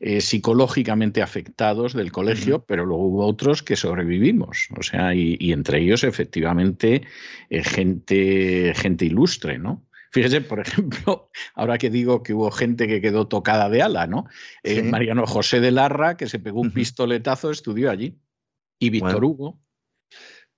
[0.00, 4.68] eh, psicológicamente afectados del colegio, pero luego hubo otros que sobrevivimos.
[4.78, 7.02] O sea, y, y entre ellos, efectivamente,
[7.50, 9.88] gente, gente ilustre, ¿no?
[10.10, 14.26] Fíjese, por ejemplo, ahora que digo que hubo gente que quedó tocada de ala, ¿no?
[14.62, 18.18] Eh, Mariano José de Larra, que se pegó un pistoletazo, estudió allí.
[18.78, 19.60] Y Víctor Hugo.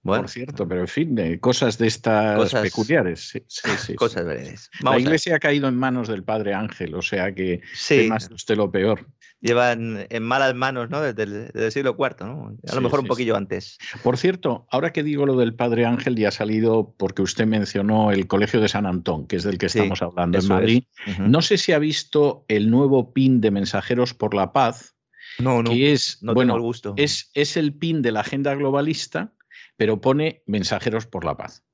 [0.02, 3.20] Bueno, por cierto, pero en fin, cosas de estas peculiares.
[3.28, 3.42] Sí,
[3.76, 4.70] sí, cosas veredes.
[4.82, 7.60] La iglesia ha caído en manos del padre Ángel, o sea que
[8.08, 9.06] más usted lo peor.
[9.42, 11.00] Llevan en malas manos, ¿no?
[11.00, 12.56] Desde el, siglo IV, ¿no?
[12.66, 13.78] A lo mejor un poquillo antes.
[14.02, 18.10] Por cierto, ahora que digo lo del padre Ángel, ya ha salido porque usted mencionó
[18.10, 20.84] el Colegio de San Antón, que es del que estamos hablando en Madrid.
[21.18, 24.94] No sé si ha visto el nuevo PIN de Mensajeros por la Paz.
[25.38, 25.70] No, no.
[25.70, 26.94] Que es, no bueno, tengo el gusto.
[26.96, 29.32] Es, es el PIN de la agenda globalista
[29.80, 31.64] pero pone mensajeros por la paz.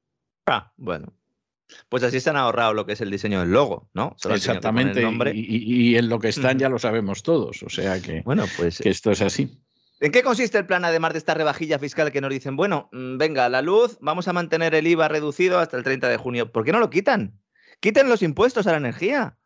[0.46, 1.12] Ah, bueno.
[1.88, 4.14] Pues así se han ahorrado lo que es el diseño del logo, ¿no?
[4.30, 5.02] Exactamente.
[5.34, 7.64] Y, en lo que están ya lo sabemos todos.
[7.64, 9.60] O sea que, bueno, pues, que esto es así.
[9.98, 13.16] ¿En qué consiste el plan, además de esta rebajilla fiscal que nos dicen, bueno, mm,
[13.18, 16.52] venga, la luz, vamos a mantener el IVA reducido hasta el 30 de junio?
[16.52, 17.40] ¿Por qué no lo quitan?
[17.80, 19.36] Quiten los impuestos a la energía.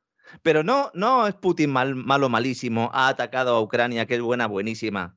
[0.42, 4.46] Pero no, no es Putin mal, malo, malísimo, ha atacado a Ucrania, que es buena,
[4.46, 5.16] buenísima.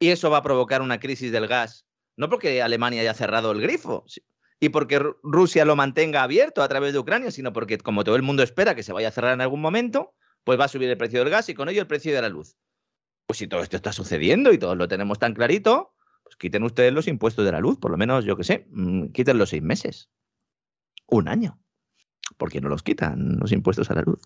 [0.00, 1.84] Y eso va a provocar una crisis del gas
[2.18, 4.04] no porque Alemania haya cerrado el grifo
[4.58, 8.22] y porque Rusia lo mantenga abierto a través de Ucrania, sino porque como todo el
[8.22, 10.96] mundo espera que se vaya a cerrar en algún momento, pues va a subir el
[10.96, 12.56] precio del gas y con ello el precio de la luz.
[13.26, 16.92] Pues si todo esto está sucediendo y todos lo tenemos tan clarito, pues quiten ustedes
[16.92, 19.62] los impuestos de la luz, por lo menos, yo qué sé, mm, quiten los seis
[19.62, 20.10] meses.
[21.06, 21.60] Un año.
[22.36, 24.22] ¿Por qué no los quitan los impuestos a la luz?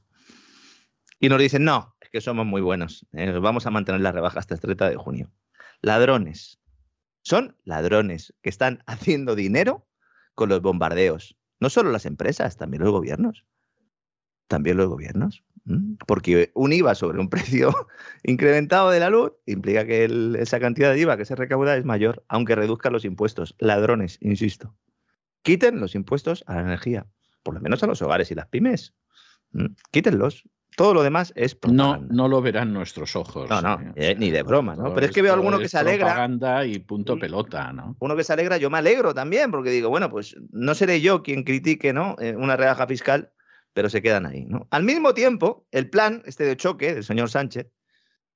[1.20, 4.38] Y nos dicen, no, es que somos muy buenos, eh, vamos a mantener la rebaja
[4.38, 5.31] hasta el 30 de junio.
[5.83, 6.62] Ladrones,
[7.23, 9.87] son ladrones que están haciendo dinero
[10.35, 11.37] con los bombardeos.
[11.61, 13.45] No solo las empresas, también los gobiernos.
[14.49, 15.45] También los gobiernos.
[16.07, 17.73] Porque un IVA sobre un precio
[18.25, 22.25] incrementado de la luz implica que esa cantidad de IVA que se recauda es mayor,
[22.29, 23.55] aunque reduzca los impuestos.
[23.59, 24.75] Ladrones, insisto.
[25.43, 27.07] Quiten los impuestos a la energía,
[27.43, 28.95] por lo menos a los hogares y las pymes.
[29.91, 30.49] Quítenlos.
[30.77, 33.49] Todo lo demás es No, no lo verán nuestros ojos.
[33.51, 34.95] No, no, eh, ni de broma, ¿no?
[34.95, 36.07] Pero es que veo a alguno que se alegra.
[36.07, 37.97] Propaganda y punto pelota, ¿no?
[38.01, 41.23] Uno que se alegra, yo me alegro también, porque digo, bueno, pues no seré yo
[41.23, 42.17] quien critique, ¿no?
[42.19, 43.33] Eh, una rebaja fiscal,
[43.75, 44.67] pero se quedan ahí, ¿no?
[44.71, 47.69] Al mismo tiempo, el plan, este de choque del señor Sánchez,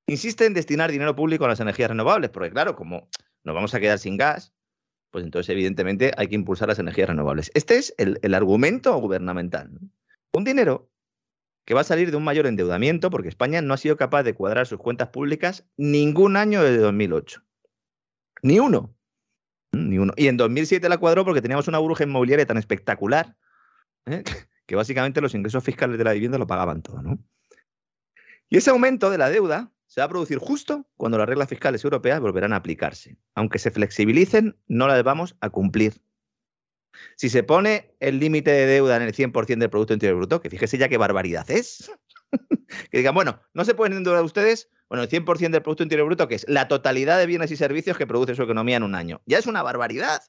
[0.06, 3.08] insiste en destinar dinero público a las energías renovables, porque claro, como
[3.44, 4.52] nos vamos a quedar sin gas,
[5.10, 7.50] pues entonces evidentemente hay que impulsar las energías renovables.
[7.54, 9.70] Este es el, el argumento gubernamental.
[10.32, 10.90] Un dinero
[11.66, 14.34] que va a salir de un mayor endeudamiento porque España no ha sido capaz de
[14.34, 17.42] cuadrar sus cuentas públicas ningún año desde 2008.
[18.42, 18.96] Ni uno.
[19.72, 20.12] Mm, ni uno.
[20.16, 23.36] Y en 2007 la cuadró porque teníamos una burbuja inmobiliaria tan espectacular
[24.06, 24.22] ¿eh?
[24.66, 27.18] que básicamente los ingresos fiscales de la vivienda lo pagaban todo, ¿no?
[28.48, 31.82] Y ese aumento de la deuda se va a producir justo cuando las reglas fiscales
[31.82, 33.18] europeas volverán a aplicarse.
[33.34, 36.00] Aunque se flexibilicen, no las vamos a cumplir.
[37.16, 40.50] Si se pone el límite de deuda en el 100% del Producto Interior Bruto, que
[40.50, 41.90] fíjese ya qué barbaridad es,
[42.90, 46.28] que digan, bueno, no se pueden endeudar ustedes, bueno, el 100% del Producto Interior Bruto,
[46.28, 49.22] que es la totalidad de bienes y servicios que produce su economía en un año.
[49.26, 50.22] Ya es una barbaridad.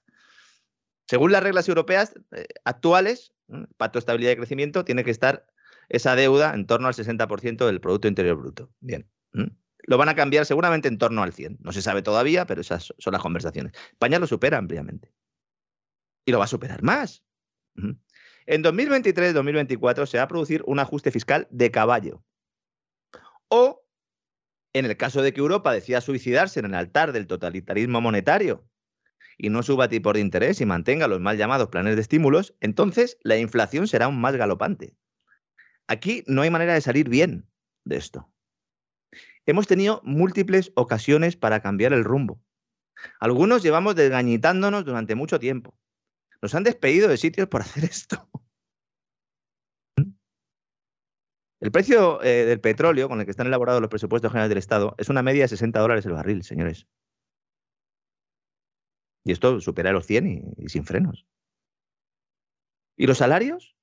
[1.07, 3.33] Según las reglas europeas eh, actuales,
[3.77, 5.45] Pacto de Estabilidad y Crecimiento, tiene que estar
[5.89, 8.69] esa deuda en torno al 60% del Producto Interior Bruto.
[8.79, 9.09] Bien.
[9.83, 11.59] Lo van a cambiar seguramente en torno al 100.
[11.61, 13.73] No se sabe todavía, pero esas son las conversaciones.
[13.91, 15.13] España lo supera ampliamente.
[16.27, 17.23] Y lo va a superar más.
[18.45, 22.21] En 2023-2024 se va a producir un ajuste fiscal de caballo.
[23.47, 23.85] O,
[24.73, 28.67] en el caso de que Europa decida suicidarse en el altar del totalitarismo monetario
[29.37, 33.17] y no suba tipo de interés y mantenga los mal llamados planes de estímulos, entonces
[33.21, 34.97] la inflación será aún más galopante.
[35.87, 37.49] Aquí no hay manera de salir bien
[37.85, 38.29] de esto.
[39.45, 42.41] Hemos tenido múltiples ocasiones para cambiar el rumbo.
[43.21, 45.77] Algunos llevamos desgañitándonos durante mucho tiempo.
[46.41, 48.29] Nos han despedido de sitios por hacer esto.
[51.59, 54.95] El precio eh, del petróleo con el que están elaborados los presupuestos generales del Estado
[54.99, 56.87] es una media de 60 dólares el barril, señores.
[59.23, 61.25] Y esto supera los 100 y sin frenos.
[62.95, 63.75] ¿Y los salarios?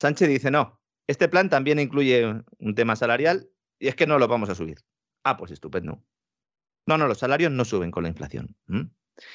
[0.00, 2.24] Sánchez dice, no, este plan también incluye
[2.58, 4.78] un tema salarial y es que no lo vamos a subir.
[5.24, 6.02] Ah, pues estupendo.
[6.86, 8.56] No, no, los salarios no suben con la inflación.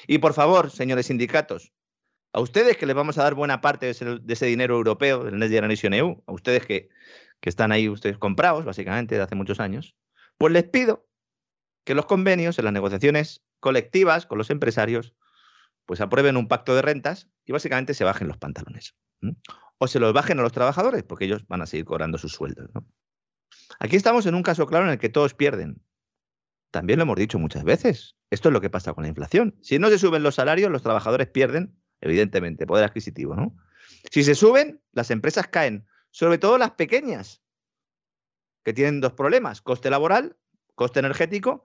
[0.06, 1.72] Y por favor, señores sindicatos,
[2.32, 3.92] a ustedes que les vamos a dar buena parte de
[4.28, 6.88] ese, dinero europeo, del Next Generation EU, a ustedes que,
[7.42, 9.96] están ahí ustedes comprados, básicamente, de hace muchos años,
[10.36, 11.08] pues les pido
[11.84, 15.14] que los convenios en las negociaciones colectivas con los empresarios,
[15.86, 18.94] pues aprueben un pacto de rentas y básicamente se bajen los pantalones
[19.78, 22.68] o se los bajen a los trabajadores, porque ellos van a seguir cobrando sus sueldos.
[23.78, 25.82] Aquí estamos en un caso claro en el que todos pierden.
[26.70, 28.16] También lo hemos dicho muchas veces.
[28.30, 29.56] Esto es lo que pasa con la inflación.
[29.62, 33.34] Si no se suben los salarios, los trabajadores pierden, evidentemente, poder adquisitivo.
[33.34, 33.56] ¿no?
[34.10, 37.42] Si se suben, las empresas caen, sobre todo las pequeñas,
[38.64, 40.36] que tienen dos problemas, coste laboral,
[40.74, 41.64] coste energético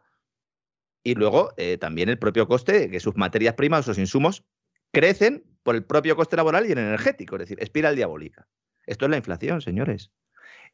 [1.04, 4.46] y luego eh, también el propio coste que sus materias primas, sus insumos,
[4.92, 8.48] crecen por el propio coste laboral y el energético, es decir, espiral diabólica.
[8.86, 10.12] Esto es la inflación, señores.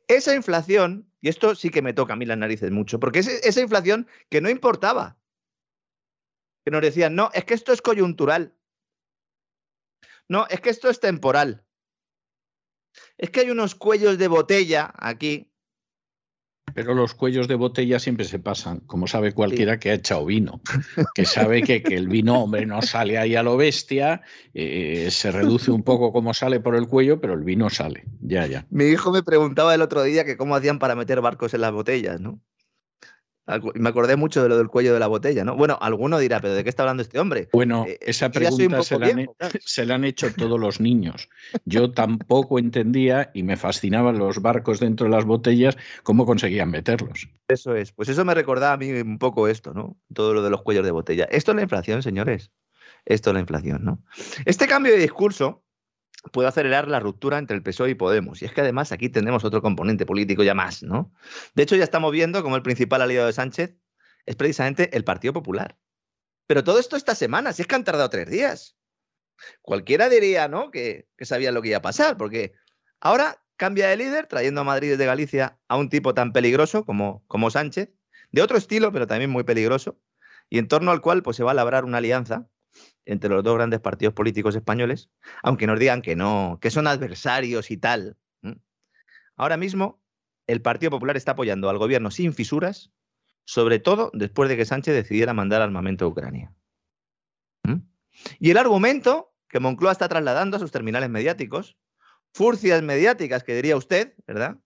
[0.08, 3.28] Esa inflación, y esto sí que me toca a mí las narices mucho, porque es
[3.28, 5.18] esa inflación que no importaba.
[6.66, 8.56] Que nos decían, no, es que esto es coyuntural.
[10.30, 11.66] No, es que esto es temporal.
[13.18, 15.50] Es que hay unos cuellos de botella aquí
[16.74, 20.62] pero los cuellos de botella siempre se pasan, como sabe cualquiera que ha echado vino,
[21.16, 24.22] que sabe que, el vino, hombre, no sale ahí a lo bestia,
[24.54, 28.46] eh, se reduce un poco como sale por el cuello, pero el vino sale, ya,
[28.48, 28.66] ya.
[28.70, 31.72] Mi hijo me preguntaba el otro día que cómo hacían para meter barcos en las
[31.72, 32.40] botellas, ¿no?
[33.76, 35.56] Me acordé mucho de lo del cuello de la botella, ¿no?
[35.56, 37.50] Bueno, alguno dirá, ¿pero de qué está hablando este hombre?
[37.52, 41.30] Bueno, eh, esa pregunta se la, han, hecho todos los niños.
[41.66, 47.30] Yo tampoco entendía y me fascinaban los barcos dentro de las botellas, cómo conseguían meterlos.
[47.48, 47.92] Eso es.
[47.92, 49.98] Pues eso me recordaba a mí un poco esto, ¿no?
[50.14, 51.28] Todo lo de los cuellos de botella.
[51.32, 52.52] Esto es la inflación, señores.
[53.06, 54.04] Esto es la inflación, ¿no?
[54.46, 55.64] Este cambio de discurso
[56.32, 58.42] puede acelerar la ruptura entre el PSOE y Podemos.
[58.42, 61.14] Y es que además aquí tenemos otro componente político ya más, ¿no?
[61.56, 63.76] De hecho, ya estamos viendo como el principal aliado de Sánchez
[64.26, 65.78] es precisamente el Partido Popular.
[66.48, 68.76] Pero todo esto esta semana, si es que han tardado tres días.
[69.62, 70.72] Cualquiera diría, ¿no?
[70.72, 72.54] Que, sabía lo que iba a pasar, porque
[73.00, 77.24] ahora cambia de líder, trayendo a Madrid desde Galicia a un tipo tan peligroso como,
[77.28, 77.94] como Sánchez,
[78.32, 80.00] de otro estilo, pero también muy peligroso,
[80.50, 82.50] y en torno al cual pues, se va a labrar una alianza
[83.06, 85.10] entre los dos grandes partidos políticos españoles,
[85.44, 88.18] aunque nos digan que no, que son adversarios y tal.
[89.36, 90.02] Ahora mismo,
[90.48, 92.92] el Partido Popular está apoyando al gobierno sin fisuras,
[93.46, 96.54] sobre todo después de que Sánchez decidiera mandar armamento a Ucrania.
[98.40, 101.78] Y el argumento que Moncloa está trasladando a sus terminales mediáticos,
[102.34, 104.58] furcias mediáticas, que diría usted, ¿verdad?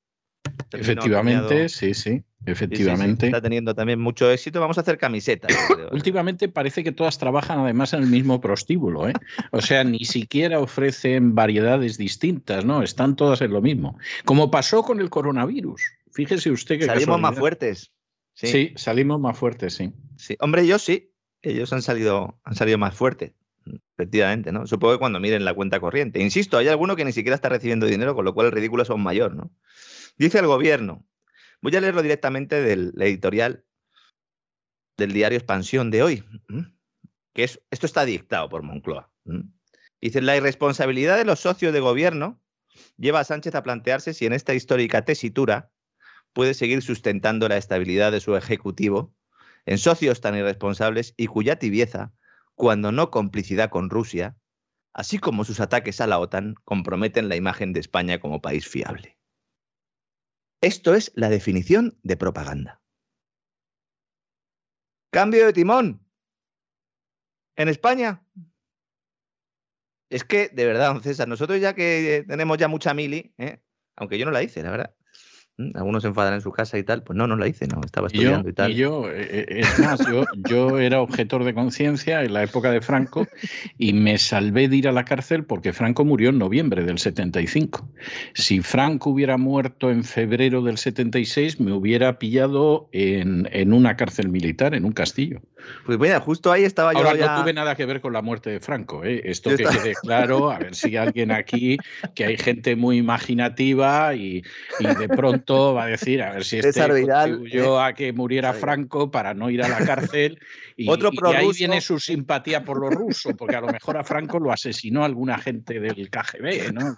[0.71, 2.23] Efectivamente, sí, sí.
[2.45, 3.27] Efectivamente.
[3.27, 4.59] está teniendo también mucho éxito.
[4.59, 5.51] Vamos a hacer camisetas.
[5.91, 9.07] Últimamente parece que todas trabajan además en el mismo prostíbulo.
[9.07, 9.13] ¿eh?
[9.51, 12.83] O sea, ni siquiera ofrecen variedades distintas, ¿no?
[12.83, 13.97] Están todas en lo mismo.
[14.25, 15.81] Como pasó con el coronavirus.
[16.11, 16.85] Fíjese usted que.
[16.85, 17.91] Salimos más fuertes.
[18.33, 18.73] Sí.
[18.75, 19.93] salimos más fuertes, sí.
[20.17, 21.11] Sí, hombre, yo sí.
[21.41, 23.33] Ellos han salido, han salido más fuertes.
[23.95, 24.65] Efectivamente, ¿no?
[24.65, 26.21] Supongo que cuando miren la cuenta corriente.
[26.21, 28.89] Insisto, hay alguno que ni siquiera está recibiendo dinero, con lo cual el ridículo es
[28.89, 29.51] aún mayor, ¿no?
[30.17, 31.05] Dice el gobierno,
[31.63, 33.63] Voy a leerlo directamente del editorial
[34.97, 36.23] del diario Expansión de hoy.
[37.33, 39.09] que es, esto está dictado por Moncloa.
[40.01, 42.41] Dice, la irresponsabilidad de los socios de gobierno
[42.97, 45.71] lleva a Sánchez a plantearse si en esta histórica tesitura
[46.33, 49.15] puede seguir sustentando la estabilidad de su ejecutivo
[49.65, 52.11] en socios tan irresponsables y cuya tibieza,
[52.55, 54.35] cuando no complicidad con Rusia,
[54.91, 59.12] así como sus ataques a la OTAN, comprometen la imagen de España como país fiable.
[60.63, 62.81] Esto es la definición de propaganda.
[65.11, 66.07] Cambio de timón.
[67.57, 68.25] En España.
[70.09, 73.61] Es que, de verdad, César, nosotros ya que tenemos ya mucha mili, ¿eh?
[73.97, 74.95] aunque yo no la hice, la verdad,
[75.75, 78.07] algunos se enfadan en su casa y tal, pues no, no la hice, no, estaba
[78.07, 78.71] estudiando y, tal.
[78.71, 82.71] Y yo, eh, eh, es más, yo, yo era objetor de conciencia en la época
[82.71, 83.27] de Franco
[83.77, 87.87] y me salvé de ir a la cárcel porque Franco murió en noviembre del 75.
[88.33, 94.29] Si Franco hubiera muerto en febrero del 76, me hubiera pillado en, en una cárcel
[94.29, 95.41] militar, en un castillo.
[95.85, 97.15] Pues mira, justo ahí estaba yo.
[97.15, 97.35] Ya...
[97.35, 99.21] no tuve nada que ver con la muerte de Franco, ¿eh?
[99.25, 101.77] esto que quede claro, a ver si alguien aquí,
[102.15, 104.43] que hay gente muy imaginativa y,
[104.79, 108.53] y de pronto va a decir, a ver si este contribuyó eh, a que muriera
[108.53, 110.39] Franco para no ir a la cárcel.
[110.75, 114.03] Y, Otro y ahí viene su simpatía por los rusos, porque a lo mejor a
[114.03, 116.95] Franco lo asesinó alguna gente del KGB, ¿no?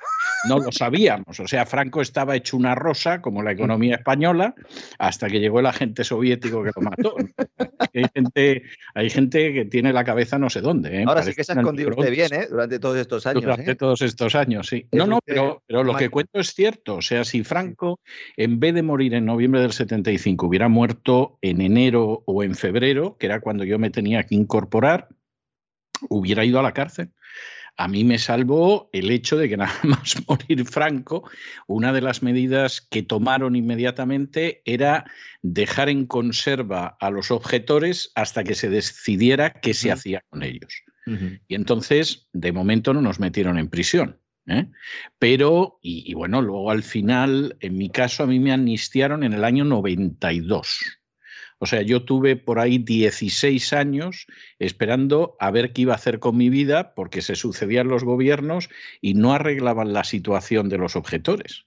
[0.47, 1.41] No lo sabíamos.
[1.41, 4.55] O sea, Franco estaba hecho una rosa, como la economía española,
[4.97, 7.17] hasta que llegó el agente soviético que lo mató.
[7.93, 11.01] Hay gente, hay gente que tiene la cabeza no sé dónde.
[11.01, 11.05] ¿eh?
[11.05, 12.47] Ahora sí que se ha escondido usted bien, ¿eh?
[12.49, 13.43] Durante todos estos años.
[13.43, 13.75] Durante ¿eh?
[13.75, 14.87] todos estos años, sí.
[14.91, 16.95] no, no, pero, pero lo que cuento es cierto.
[16.95, 17.99] O sea, si Franco
[18.37, 23.17] en vez de morir en noviembre del 75, hubiera muerto en enero o en febrero,
[23.17, 25.09] que era cuando yo me tenía que incorporar,
[26.09, 27.11] hubiera ido a la cárcel.
[27.77, 31.29] A mí me salvó el hecho de que nada más morir Franco,
[31.67, 35.05] una de las medidas que tomaron inmediatamente era
[35.41, 40.83] dejar en conserva a los objetores hasta que se decidiera qué se hacía con ellos.
[41.47, 44.19] Y entonces, de momento, no nos metieron en prisión.
[44.47, 44.67] ¿Eh?
[45.19, 49.43] Pero, y, bueno, luego al final, en mi caso, a mí me amnistiaron en el
[49.43, 50.79] año 92.
[51.57, 54.27] O sea, yo tuve por ahí 16 años
[54.59, 58.69] esperando a ver qué iba a hacer con mi vida porque se sucedían los gobiernos
[59.01, 61.65] y no arreglaban la situación de los objetores.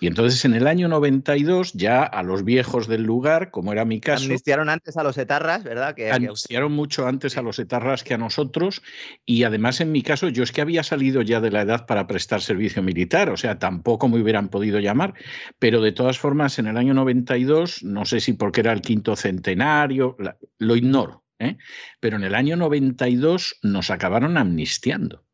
[0.00, 4.00] Y entonces en el año 92 ya a los viejos del lugar, como era mi
[4.00, 4.24] caso...
[4.24, 5.94] Amnistiaron antes a los etarras, ¿verdad?
[5.94, 8.82] Que, amnistiaron mucho antes a los etarras que a nosotros
[9.24, 12.06] y además en mi caso yo es que había salido ya de la edad para
[12.06, 15.14] prestar servicio militar, o sea, tampoco me hubieran podido llamar,
[15.58, 19.16] pero de todas formas en el año 92, no sé si porque era el quinto
[19.16, 20.16] centenario,
[20.58, 21.56] lo ignoro, ¿eh?
[22.00, 25.24] pero en el año 92 nos acabaron amnistiando.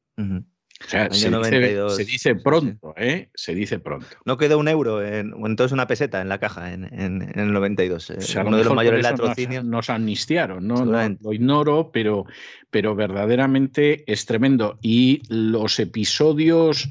[0.84, 3.30] O sea, se dice, se dice, pronto, ¿eh?
[3.34, 4.06] Se dice pronto.
[4.24, 6.84] No quedó un euro, en, entonces una peseta en la caja en,
[7.34, 8.10] el 92.
[8.10, 9.64] Eh, uno de los mayores latrocinios.
[9.64, 10.84] Nos, amnistiaron, ¿no?
[10.84, 12.26] lo ignoro, pero,
[12.70, 14.78] pero verdaderamente es tremendo.
[14.80, 16.88] Y los episodios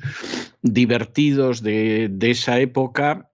[0.62, 3.27] divertidos de, de esa época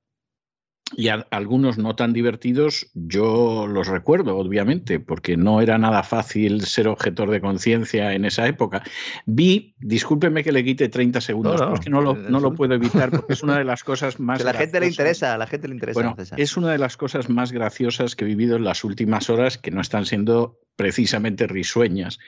[0.96, 6.88] y algunos no tan divertidos, yo los recuerdo, obviamente, porque no era nada fácil ser
[6.88, 8.84] objetor de conciencia en esa época.
[9.26, 13.12] Vi, discúlpeme que le quite 30 segundos, no, porque no lo, no lo puedo evitar,
[13.12, 14.40] porque es una de las cosas más.
[14.40, 16.00] Que la gente le interesa, a la gente le interesa.
[16.00, 19.58] Bueno, es una de las cosas más graciosas que he vivido en las últimas horas
[19.58, 22.20] que no están siendo precisamente risueñas.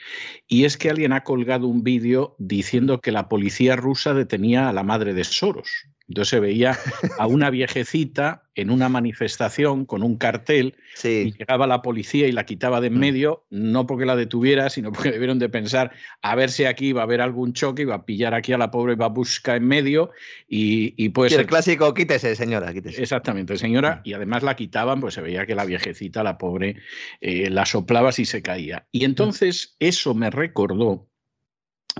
[0.47, 4.73] Y es que alguien ha colgado un vídeo diciendo que la policía rusa detenía a
[4.73, 5.87] la madre de Soros.
[6.07, 6.77] Entonces se veía
[7.19, 12.45] a una viejecita en una manifestación con un cartel y llegaba la policía y la
[12.45, 12.99] quitaba de en mm.
[12.99, 15.91] medio, no porque la detuviera, sino porque debieron de pensar
[16.21, 18.57] a ver si aquí va a haber algún choque, y va a pillar aquí a
[18.57, 20.11] la pobre babushka en medio
[20.47, 21.33] y, y pues...
[21.33, 23.01] el clásico, quítese, señora, quítese.
[23.01, 24.09] Exactamente, señora, mm.
[24.09, 26.77] y además la quitaban, pues se veía que la viejecita, la pobre,
[27.21, 28.87] eh, la soplaba si se caía.
[28.91, 31.07] Y entonces eso me recordó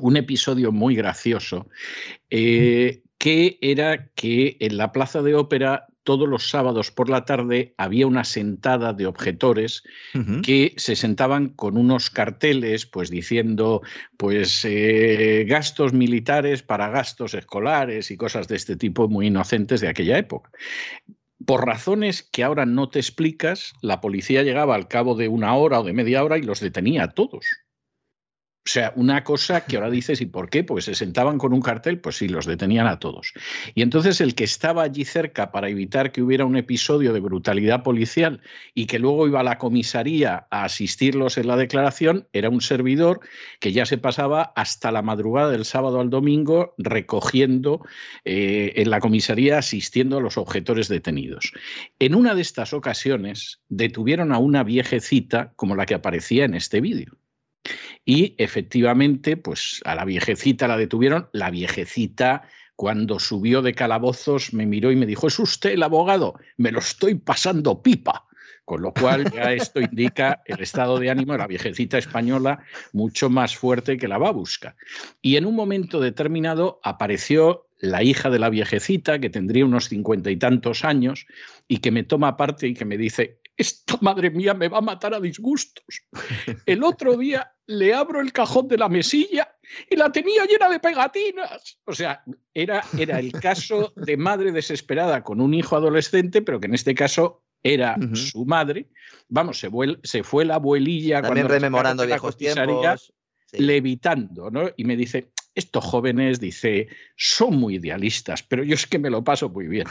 [0.01, 1.69] un episodio muy gracioso.
[2.29, 7.73] Eh, que era que en la plaza de ópera todos los sábados por la tarde
[7.75, 9.81] había una sentada de objetores
[10.43, 13.81] que se sentaban con unos carteles, pues diciendo,
[14.17, 19.87] pues eh, gastos militares para gastos escolares y cosas de este tipo muy inocentes de
[19.87, 20.51] aquella época.
[21.47, 25.79] Por razones que ahora no te explicas, la policía llegaba al cabo de una hora
[25.79, 27.47] o de media hora y los detenía a todos.
[28.67, 30.63] O sea, una cosa que ahora dices, ¿y por qué?
[30.63, 33.33] Pues se sentaban con un cartel, pues sí, los detenían a todos.
[33.75, 37.83] Y entonces el que estaba allí cerca para evitar que hubiera un episodio de brutalidad
[37.83, 38.41] policial
[38.73, 43.19] y que luego iba a la comisaría a asistirlos en la declaración, era un servidor
[43.59, 47.85] que ya se pasaba hasta la madrugada del sábado al domingo recogiendo
[48.23, 51.53] eh, en la comisaría, asistiendo a los objetores detenidos.
[51.99, 56.81] En una de estas ocasiones detuvieron a una viejecita como la que aparecía en este
[56.81, 57.15] vídeo.
[58.05, 61.29] Y efectivamente, pues a la viejecita la detuvieron.
[61.31, 62.43] La viejecita,
[62.75, 66.35] cuando subió de calabozos, me miró y me dijo, ¿es usted el abogado?
[66.57, 68.25] Me lo estoy pasando pipa.
[68.63, 72.63] Con lo cual ya esto indica el estado de ánimo de la viejecita española
[72.93, 74.75] mucho más fuerte que la babuska.
[75.21, 80.31] Y en un momento determinado apareció la hija de la viejecita, que tendría unos cincuenta
[80.31, 81.27] y tantos años,
[81.67, 84.81] y que me toma parte y que me dice, esta madre mía me va a
[84.81, 85.85] matar a disgustos.
[86.65, 89.55] El otro día le abro el cajón de la mesilla
[89.89, 91.79] y la tenía llena de pegatinas.
[91.85, 96.67] O sea, era, era el caso de madre desesperada con un hijo adolescente, pero que
[96.67, 98.89] en este caso era su madre.
[99.27, 99.69] Vamos, se,
[100.03, 103.13] se, fue la abuelilla También rememorando viejos tiempos.
[103.53, 104.69] Levitando, ¿no?
[104.75, 109.23] Y me dice, estos jóvenes, dice, son muy idealistas, pero yo es que me lo
[109.23, 109.87] paso muy bien.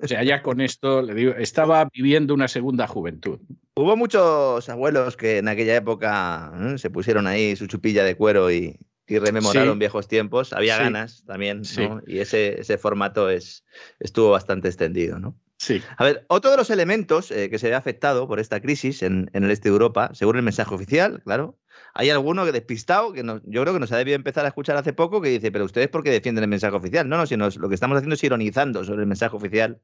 [0.00, 3.40] O sea, ya con esto le digo, estaba viviendo una segunda juventud.
[3.74, 6.78] Hubo muchos abuelos que en aquella época ¿eh?
[6.78, 10.52] se pusieron ahí su chupilla de cuero y, rememoraron viejos tiempos.
[10.52, 12.02] Había ganas también, ¿no?
[12.06, 13.64] Y ese, ese formato es,
[14.00, 15.34] estuvo bastante extendido, ¿no?
[15.56, 15.82] Sí.
[15.96, 19.30] A ver, otro de los elementos eh, que se ve afectado por esta crisis en,
[19.32, 21.58] en, el este de Europa, según el mensaje oficial, claro,
[21.98, 24.92] hay alguno que despistado, que yo creo que nos ha debido empezar a escuchar hace
[24.92, 27.08] poco, que dice, pero ustedes por qué defienden el mensaje oficial?
[27.08, 29.80] No, no, sino lo que estamos haciendo es ironizando sobre el mensaje oficial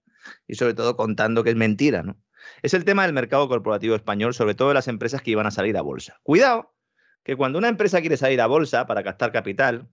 [0.47, 2.17] y sobre todo contando que es mentira, ¿no?
[2.63, 5.51] Es el tema del mercado corporativo español, sobre todo de las empresas que iban a
[5.51, 6.21] salir a bolsa.
[6.23, 6.73] Cuidado,
[7.25, 9.89] que cuando una empresa quiere salir a bolsa para captar capital,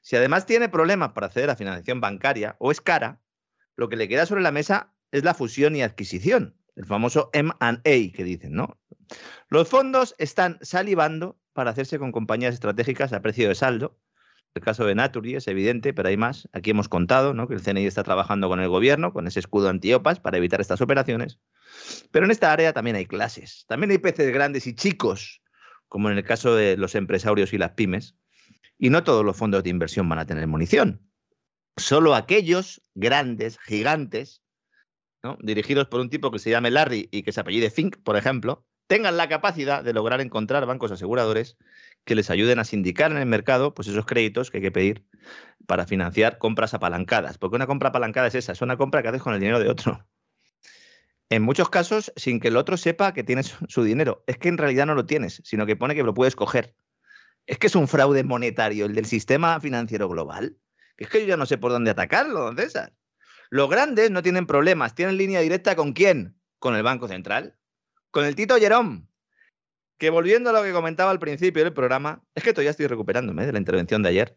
[0.00, 3.20] si además tiene problemas para acceder a financiación bancaria o es cara,
[3.76, 7.82] lo que le queda sobre la mesa es la fusión y adquisición, el famoso M&A
[7.82, 8.80] que dicen, ¿no?
[9.50, 13.98] Los fondos están salivando para hacerse con compañías estratégicas a precio de saldo.
[14.54, 16.48] El caso de Naturi es evidente, pero hay más.
[16.52, 17.46] Aquí hemos contado ¿no?
[17.46, 20.80] que el CNI está trabajando con el gobierno, con ese escudo antiopas, para evitar estas
[20.80, 21.38] operaciones.
[22.10, 23.64] Pero en esta área también hay clases.
[23.68, 25.40] También hay peces grandes y chicos,
[25.86, 28.16] como en el caso de los empresarios y las pymes.
[28.76, 31.08] Y no todos los fondos de inversión van a tener munición.
[31.76, 34.42] Solo aquellos grandes, gigantes,
[35.40, 38.66] dirigidos por un tipo que se llame Larry y que se apellide Fink, por ejemplo,
[38.90, 41.56] tengan la capacidad de lograr encontrar bancos aseguradores
[42.04, 45.06] que les ayuden a sindicar en el mercado pues esos créditos que hay que pedir
[45.68, 47.38] para financiar compras apalancadas.
[47.38, 49.68] Porque una compra apalancada es esa, es una compra que haces con el dinero de
[49.68, 50.04] otro.
[51.28, 54.24] En muchos casos, sin que el otro sepa que tienes su dinero.
[54.26, 56.74] Es que en realidad no lo tienes, sino que pone que lo puedes coger.
[57.46, 60.56] Es que es un fraude monetario el del sistema financiero global.
[60.96, 62.92] es que yo ya no sé por dónde atacarlo, don César.
[63.50, 64.96] Los grandes no tienen problemas.
[64.96, 66.34] ¿Tienen línea directa con quién?
[66.58, 67.59] Con el Banco Central
[68.10, 69.08] con el Tito Jerón,
[69.98, 73.46] que volviendo a lo que comentaba al principio del programa, es que todavía estoy recuperándome
[73.46, 74.36] de la intervención de ayer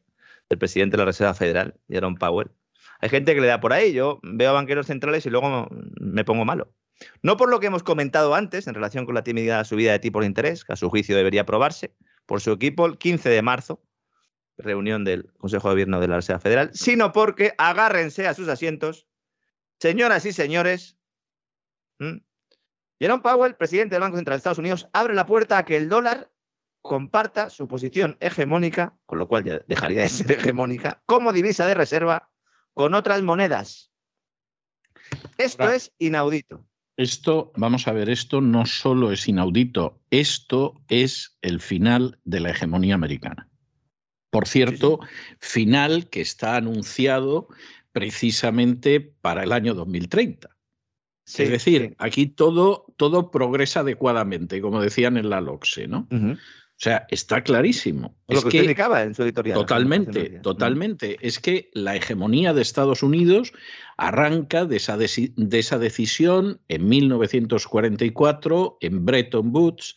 [0.50, 2.52] del presidente de la Reserva Federal, Jerome Powell.
[3.00, 5.68] Hay gente que le da por ahí, yo veo a banqueros centrales y luego
[6.00, 6.74] me pongo malo.
[7.22, 10.20] No por lo que hemos comentado antes en relación con la tímida subida de tipo
[10.20, 11.96] de interés, que a su juicio debería aprobarse
[12.26, 13.82] por su equipo el 15 de marzo,
[14.58, 19.08] reunión del Consejo de Gobierno de la Reserva Federal, sino porque agárrense a sus asientos,
[19.80, 20.98] señoras y señores,
[23.00, 25.90] Jerome Powell, presidente del Banco Central de Estados Unidos, abre la puerta a que el
[25.90, 26.32] dólar
[26.82, 31.74] comparta su posición hegemónica, con lo cual ya dejaría de ser hegemónica, como divisa de
[31.74, 32.30] reserva
[32.74, 33.92] con otras monedas.
[35.38, 36.66] Esto es inaudito.
[36.96, 42.52] Esto, vamos a ver, esto no solo es inaudito, esto es el final de la
[42.52, 43.50] hegemonía americana.
[44.30, 45.00] Por cierto,
[45.40, 47.48] final que está anunciado
[47.92, 50.54] precisamente para el año 2030
[51.26, 56.08] es decir, aquí todo, todo progresa adecuadamente, como decían en la LOCSE, ¿no?
[56.74, 58.18] O sea, está clarísimo.
[58.28, 59.58] Lo es que, usted indicaba en su editorial.
[59.58, 61.18] Totalmente, totalmente.
[61.22, 63.54] Es que la hegemonía de Estados Unidos
[63.98, 69.96] arranca de esa, de esa decisión en 1944 en Bretton Woods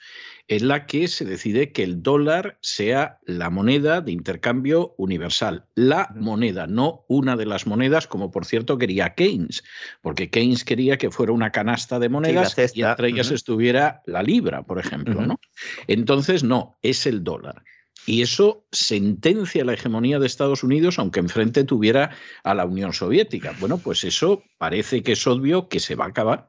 [0.49, 6.12] en la que se decide que el dólar sea la moneda de intercambio universal, la
[6.14, 9.64] moneda, no una de las monedas, como por cierto quería Keynes,
[10.03, 14.62] porque Keynes quería que fuera una canasta de monedas y entre ellas estuviera la libra,
[14.62, 15.26] por ejemplo.
[15.26, 15.40] ¿no?
[15.88, 17.64] Entonces, no, es el dólar.
[18.07, 22.11] Y eso sentencia la hegemonía de Estados Unidos, aunque enfrente tuviera
[22.44, 23.54] a la Unión Soviética.
[23.59, 26.48] Bueno, pues eso parece que es obvio que se va a acabar.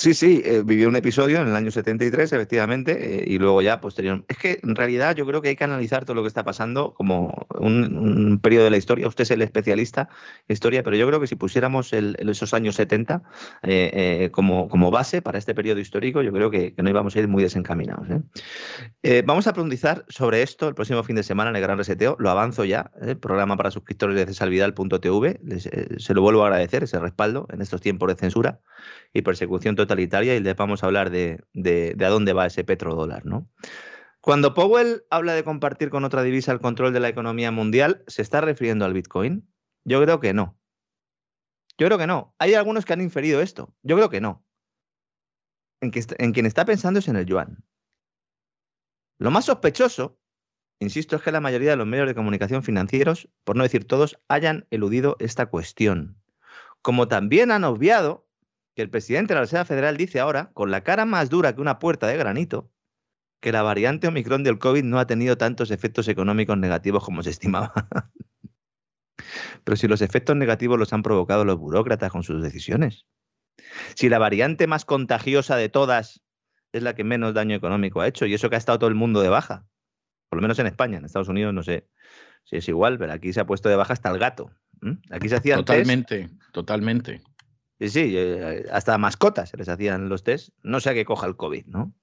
[0.00, 3.82] Sí, sí, eh, vivió un episodio en el año 73, efectivamente, eh, y luego ya
[3.82, 4.24] posterior.
[4.28, 6.94] Es que en realidad yo creo que hay que analizar todo lo que está pasando
[6.94, 9.06] como un, periodo de la historia.
[9.06, 10.08] Usted es el especialista
[10.48, 13.22] en historia, pero yo creo que si pusiéramos esos años 70
[13.62, 17.28] eh, como, como, base para este periodo histórico, yo creo que, no íbamos a ir
[17.28, 18.08] muy desencaminados.
[19.26, 22.16] vamos a profundizar sobre esto el próximo fin de semana en el Gran Reseteo.
[22.18, 25.40] Lo avanzo ya, el programa para suscriptores de cesarvidal.tv.
[25.98, 28.60] se lo vuelvo a agradecer ese respaldo en estos tiempos de censura
[29.12, 31.44] y persecución totalitaria y le vamos a hablar de,
[32.00, 33.26] a dónde va ese petrodólar.
[33.26, 33.50] ¿no?
[34.20, 38.22] Cuando Powell habla de compartir con otra divisa el control de la economía mundial, ¿se
[38.22, 39.48] está refiriendo al Bitcoin?
[39.84, 40.56] Yo creo que no.
[41.76, 42.34] Yo creo que no.
[42.38, 43.74] Hay algunos que han inferido esto.
[43.82, 44.44] Yo creo que no.
[45.80, 47.64] En quien está pensando es en el yuan.
[49.18, 50.20] Lo más sospechoso,
[50.78, 54.20] insisto, es que la mayoría de los medios de comunicación financieros, por no decir todos,
[54.28, 56.22] hayan eludido esta cuestión.
[56.82, 58.29] Como también han obviado
[58.74, 61.60] que el presidente de la Reserva Federal dice ahora, con la cara más dura que
[61.60, 62.70] una puerta de granito,
[63.40, 67.30] que la variante Omicron del COVID no ha tenido tantos efectos económicos negativos como se
[67.30, 67.72] estimaba.
[69.64, 73.06] Pero si los efectos negativos los han provocado los burócratas con sus decisiones.
[73.94, 76.22] Si la variante más contagiosa de todas
[76.72, 78.94] es la que menos daño económico ha hecho, y eso que ha estado todo el
[78.94, 79.66] mundo de baja,
[80.28, 81.88] por lo menos en España, en Estados Unidos no sé
[82.44, 84.50] si es igual, pero aquí se ha puesto de baja hasta el gato.
[85.10, 87.20] Aquí se hacían Totalmente, totalmente.
[87.80, 90.50] Sí, sí, eh, hasta mascotas se les hacían los test.
[90.62, 91.94] No sé a qué coja el COVID, ¿no?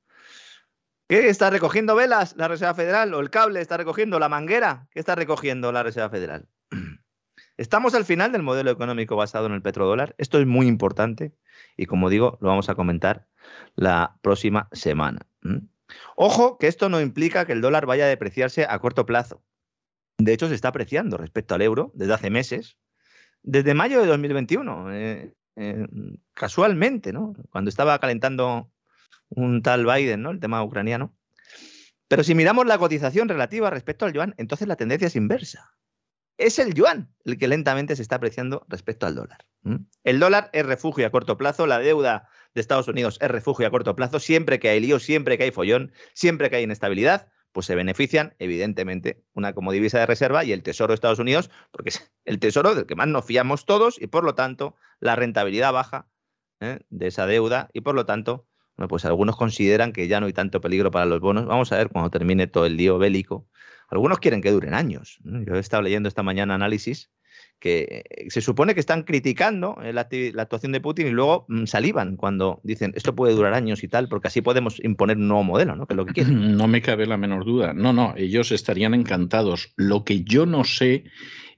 [1.08, 3.14] ¿Qué está recogiendo velas la Reserva Federal?
[3.14, 4.88] ¿O el cable está recogiendo la manguera?
[4.90, 6.48] ¿Qué está recogiendo la Reserva Federal?
[7.58, 10.16] Estamos al final del modelo económico basado en el petrodólar.
[10.18, 11.34] Esto es muy importante
[11.78, 13.28] y como digo, lo vamos a comentar
[13.76, 15.28] la próxima semana.
[16.16, 19.44] Ojo que esto no implica que el dólar vaya a depreciarse a corto plazo.
[20.18, 22.78] De hecho, se está apreciando respecto al euro desde hace meses,
[23.44, 25.34] desde mayo de 2021, eh,
[26.34, 27.36] casualmente, ¿no?
[27.50, 28.72] Cuando estaba calentando
[29.30, 30.32] un tal Biden, ¿no?
[30.32, 31.16] El tema ucraniano.
[32.08, 35.74] Pero si miramos la cotización relativa respecto al yuan, entonces la tendencia es inversa.
[36.38, 39.46] Es el yuan el que lentamente se está apreciando respecto al dólar.
[40.04, 43.72] El dólar es refugio a corto plazo, la deuda de Estados Unidos es refugio a
[43.72, 47.66] corto plazo, siempre que hay lío, siempre que hay follón, siempre que hay inestabilidad, pues
[47.66, 51.90] se benefician, evidentemente, una como divisa de reserva y el Tesoro de Estados Unidos, porque
[51.90, 55.74] es el Tesoro del que más nos fiamos todos y por lo tanto la rentabilidad
[55.74, 56.08] baja
[56.60, 56.82] ¿eh?
[56.92, 58.46] de esa deuda y por lo tanto
[58.76, 61.48] bueno, pues algunos consideran que ya no hay tanto peligro para los bonos.
[61.48, 63.48] Vamos a ver cuando termine todo el lío bélico.
[63.90, 65.18] Algunos quieren que duren años.
[65.24, 67.10] Yo he estado leyendo esta mañana análisis
[67.60, 70.08] que eh, se supone que están criticando eh, la,
[70.42, 74.08] actuación de Putin y luego mm, salivan cuando dicen esto puede durar años y tal,
[74.08, 75.88] porque así podemos imponer un nuevo modelo, ¿no?
[75.88, 76.38] Que es lo que quieren.
[76.58, 77.74] No me cabe la menor duda.
[77.74, 79.74] No, no, ellos estarían encantados.
[79.76, 81.06] Lo que yo no sé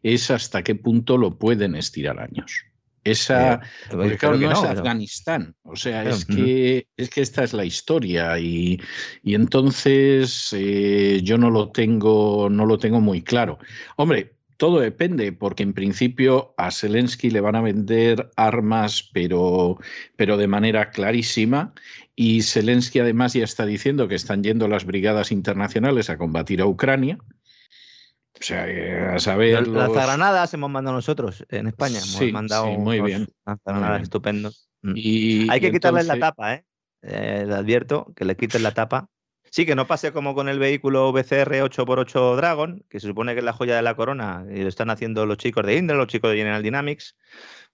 [0.04, 2.66] es hasta qué punto lo pueden estirar años.
[3.04, 7.64] Esa, porque claro, no, es Afganistán, o sea, es, que, es que esta es la
[7.64, 8.80] historia y,
[9.24, 13.58] y entonces eh, yo no lo tengo, no lo tengo muy claro.
[13.96, 19.78] Hombre, todo depende, porque en principio a Zelensky le van a vender armas, pero,
[20.18, 21.74] pero de manera clarísima.
[22.14, 26.66] Y Zelensky además ya está diciendo que están yendo las brigadas internacionales a combatir a
[26.66, 27.20] Ucrania.
[28.34, 29.66] O sea, eh, a saber.
[29.66, 32.00] Las granadas hemos mandado nosotros en España.
[32.00, 33.30] Hemos sí, mandado muy bien.
[33.66, 34.70] granadas estupendos.
[34.82, 34.94] Mm.
[34.94, 36.66] Y, Hay que quitarles la tapa, ¿eh?
[37.04, 37.46] ¿eh?
[37.48, 39.08] Le advierto que le quiten la tapa.
[39.52, 43.40] Sí, que no pase como con el vehículo BCR 8x8 Dragon, que se supone que
[43.40, 46.08] es la joya de la corona, y lo están haciendo los chicos de Indra, los
[46.08, 47.18] chicos de General Dynamics,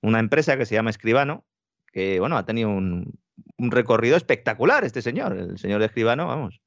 [0.01, 1.45] una empresa que se llama Escribano,
[1.91, 3.13] que bueno, ha tenido un,
[3.57, 6.61] recorrido espectacular este señor, el señor de Escribano, vamos.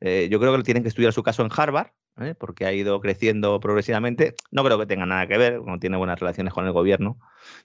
[0.00, 1.88] Eh, yo creo que tienen que estudiar su caso en Harvard,
[2.20, 2.34] ¿eh?
[2.38, 4.34] porque ha ido creciendo progresivamente.
[4.50, 7.18] No creo que tenga nada que ver, no tiene buenas relaciones con el gobierno.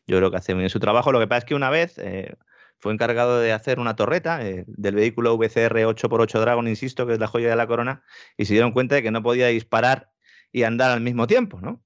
[0.08, 1.12] Yo creo que hace bien su trabajo.
[1.12, 2.36] Lo que pasa es que una vez eh,
[2.80, 7.20] fue encargado de hacer una torreta eh, del vehículo VCR 8x8 Dragon, insisto, que es
[7.20, 8.04] la joya de la corona,
[8.38, 10.12] y se dieron cuenta de que no podía disparar
[10.52, 11.84] y andar al mismo tiempo, ¿no?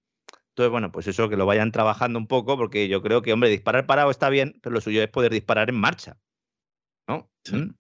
[0.50, 3.50] Entonces, bueno, pues eso que lo vayan trabajando un poco, porque yo creo que, hombre,
[3.50, 6.20] disparar parado está bien, pero lo suyo es poder disparar en marcha,
[7.08, 7.32] ¿no?
[7.52, 7.72] ¿Mm?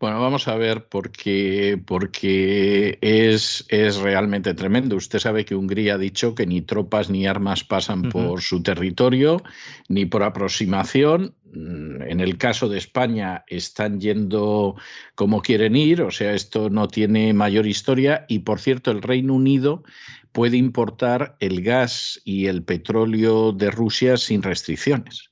[0.00, 4.94] Bueno, vamos a ver porque, porque es, es, realmente tremendo.
[4.94, 9.42] Usted sabe que Hungría ha dicho que ni tropas ni armas pasan por su territorio,
[9.88, 11.34] ni por aproximación.
[11.52, 14.76] Mm, en el caso de España están yendo
[15.16, 18.24] como quieren ir, o sea, esto no tiene mayor historia.
[18.28, 19.82] Y por cierto, el Reino Unido
[20.30, 25.27] puede importar el gas y el petróleo de Rusia sin restricciones.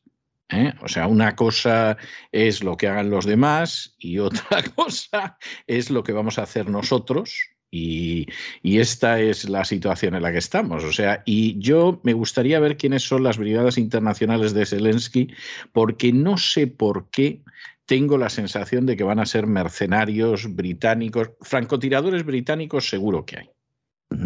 [0.49, 0.72] ¿Eh?
[0.82, 1.97] O sea, una cosa
[2.32, 6.68] es lo que hagan los demás y otra cosa es lo que vamos a hacer
[6.68, 7.36] nosotros.
[7.70, 8.28] Y,
[8.62, 10.84] esta es la situación en la que estamos.
[10.84, 15.34] O sea, y yo me gustaría ver quiénes son las brigadas internacionales de Zelensky,
[15.72, 17.42] porque no sé por qué
[17.84, 23.51] tengo la sensación de que van a ser mercenarios británicos, francotiradores británicos seguro que hay.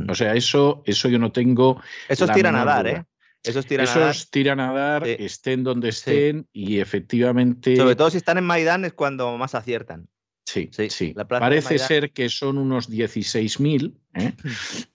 [0.08, 1.80] O sea, eso, eso yo no tengo.
[2.08, 3.04] Esos tiran a dar, ¿eh?
[3.42, 7.76] Esos tiran a dar, tiran a dar estén donde estén y efectivamente...
[7.76, 10.08] Sobre todo si están en Maidán es cuando más aciertan.
[10.44, 11.14] Sí, sí.
[11.28, 14.32] Parece ser que son unos 16.000 ¿eh?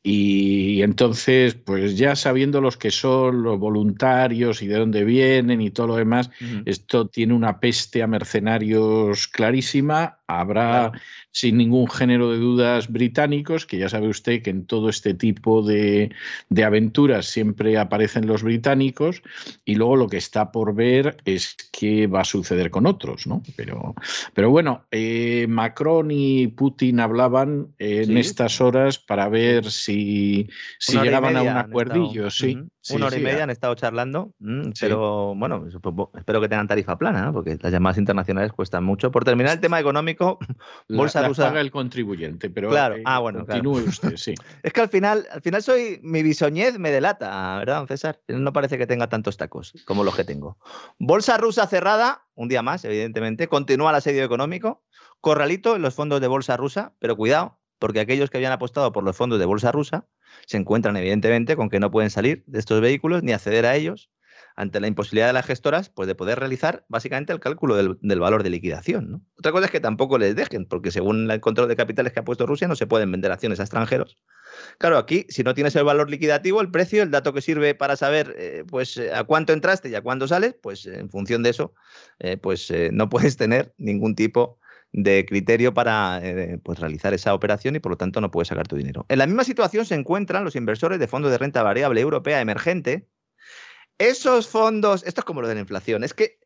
[0.03, 5.71] Y entonces, pues ya sabiendo los que son, los voluntarios y de dónde vienen y
[5.71, 6.29] todo lo demás,
[6.65, 10.19] esto tiene una peste a mercenarios clarísima.
[10.27, 10.91] Habrá
[11.35, 15.61] sin ningún género de dudas británicos, que ya sabe usted que en todo este tipo
[15.61, 16.11] de,
[16.65, 19.21] aventuras siempre aparecen los británicos,
[19.65, 23.43] y luego lo que está por ver es qué va a suceder con otros, ¿no?
[23.57, 23.95] Pero,
[24.33, 30.49] pero bueno, eh, Macron y Putin hablaban en estas horas para ver si,
[30.79, 32.57] si llegaban a un acuerdillo, sí.
[32.91, 35.65] Una hora y media han estado charlando, mm, pero bueno,
[36.15, 39.11] espero que tengan tarifa plana, porque las llamadas internacionales cuestan mucho.
[39.11, 40.37] Por terminar el tema económico,
[40.89, 41.47] bolsa la, rusa.
[41.47, 44.35] paga el contribuyente, pero claro, ah, bueno, continúe usted, sí.
[44.61, 48.21] es que al final, al final soy mi bisoñez me delata, ¿verdad, don César?
[48.27, 50.57] No parece que tenga tantos tacos como los que tengo.
[50.99, 53.47] Bolsa rusa cerrada, un día más, evidentemente.
[53.47, 54.83] Continúa el asedio económico.
[55.21, 59.03] Corralito en los fondos de bolsa rusa, pero cuidado, porque aquellos que habían apostado por
[59.03, 60.05] los fondos de bolsa rusa
[60.45, 64.09] se encuentran evidentemente con que no pueden salir de estos vehículos ni acceder a ellos
[64.55, 68.43] ante la imposibilidad de las gestoras pues, de poder realizar básicamente el cálculo del, valor
[68.43, 69.25] de liquidación.
[69.37, 72.25] Otra cosa es que tampoco les dejen, porque según el control de capitales que ha
[72.25, 74.17] puesto Rusia no se pueden vender acciones a extranjeros.
[74.77, 77.95] Claro, aquí si no tienes el valor liquidativo, el precio, el dato que sirve para
[77.97, 81.73] saber eh, pues, a cuánto entraste y a cuánto sales, pues en función de eso,
[82.19, 84.59] eh, pues eh, no puedes tener ningún tipo
[84.97, 88.67] de criterio para eh, pues, realizar esa operación y por lo tanto no puedes sacar
[88.67, 89.05] tu dinero.
[89.09, 93.09] En la misma situación se encuentran los inversores de fondos de renta variable europea emergente.
[93.97, 96.39] Esos fondos, esto es como lo de la inflación, es que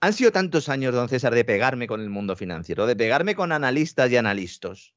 [0.00, 3.52] han sido tantos años, don César, de pegarme con el mundo financiero, de pegarme con
[3.52, 4.94] analistas y analistas.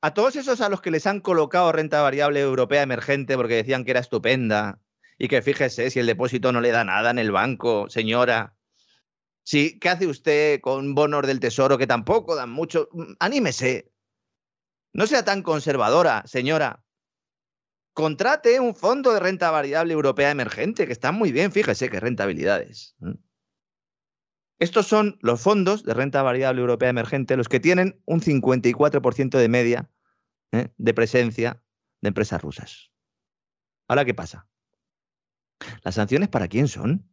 [0.00, 3.84] A todos esos a los que les han colocado renta variable europea emergente porque decían
[3.84, 4.80] que era estupenda
[5.18, 8.54] y que fíjese, si el depósito no le da nada en el banco, señora,
[9.48, 12.90] Sí, ¿qué hace usted con bonos del tesoro que tampoco dan mucho?
[12.92, 13.90] Mm, anímese.
[14.92, 16.84] No sea tan conservadora, señora.
[17.94, 22.94] Contrate un fondo de renta variable europea emergente, que está muy bien, fíjese qué rentabilidades.
[24.58, 29.48] Estos son los fondos de renta variable europea emergente, los que tienen un 54% de
[29.48, 29.90] media
[30.52, 30.74] ¿eh?
[30.76, 31.62] de presencia
[32.02, 32.92] de empresas rusas.
[33.88, 34.46] Ahora, ¿qué pasa?
[35.84, 37.08] ¿Las sanciones para quién son?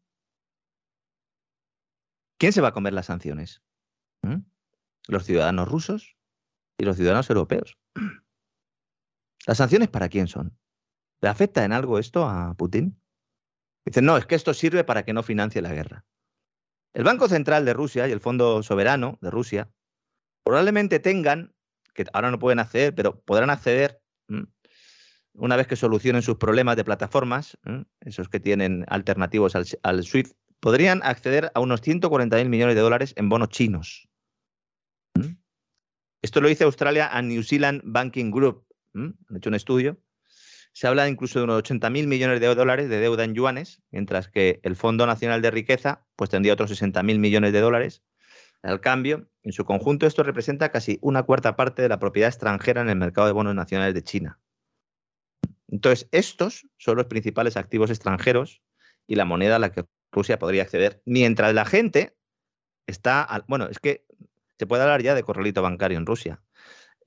[2.38, 3.62] ¿Quién se va a comer las sanciones?
[4.22, 4.42] ¿Mm?
[5.08, 6.18] ¿Los ciudadanos rusos
[6.78, 7.78] y los ciudadanos europeos?
[9.48, 10.58] ¿Las sanciones para quién son?
[11.22, 13.00] ¿Le afecta en algo esto a Putin?
[13.86, 16.06] Dicen, no, es que esto sirve para que no financie la guerra.
[16.94, 19.70] El Banco Central de Rusia y el Fondo Soberano de Rusia
[20.44, 21.54] probablemente tengan,
[21.94, 24.02] que ahora no pueden acceder, pero podrán acceder
[25.34, 27.58] una vez que solucionen sus problemas de plataformas,
[28.00, 33.14] esos que tienen alternativos al, al SWIFT, podrían acceder a unos 140.000 millones de dólares
[33.18, 34.10] en bonos chinos.
[35.14, 35.38] ¿Mm?
[36.24, 38.66] Esto lo dice Australia a New Zealand Banking Group.
[38.94, 39.10] ¿Mm?
[39.30, 40.02] Han hecho un estudio.
[40.74, 44.60] Se habla incluso de unos 80.000 millones de dólares de deuda en yuanes, mientras que
[44.64, 48.02] el Fondo Nacional de Riqueza pues, tendría otros 60.000 millones de dólares.
[48.64, 52.82] Al cambio, en su conjunto, esto representa casi una cuarta parte de la propiedad extranjera
[52.82, 54.40] en el mercado de bonos nacionales de China.
[55.68, 58.64] Entonces, estos son los principales activos extranjeros
[59.06, 59.86] y la moneda a la que
[60.16, 62.16] Rusia podría acceder, mientras la gente
[62.88, 64.06] está, bueno, es que
[64.58, 66.42] se puede hablar ya de corralito bancario en Rusia.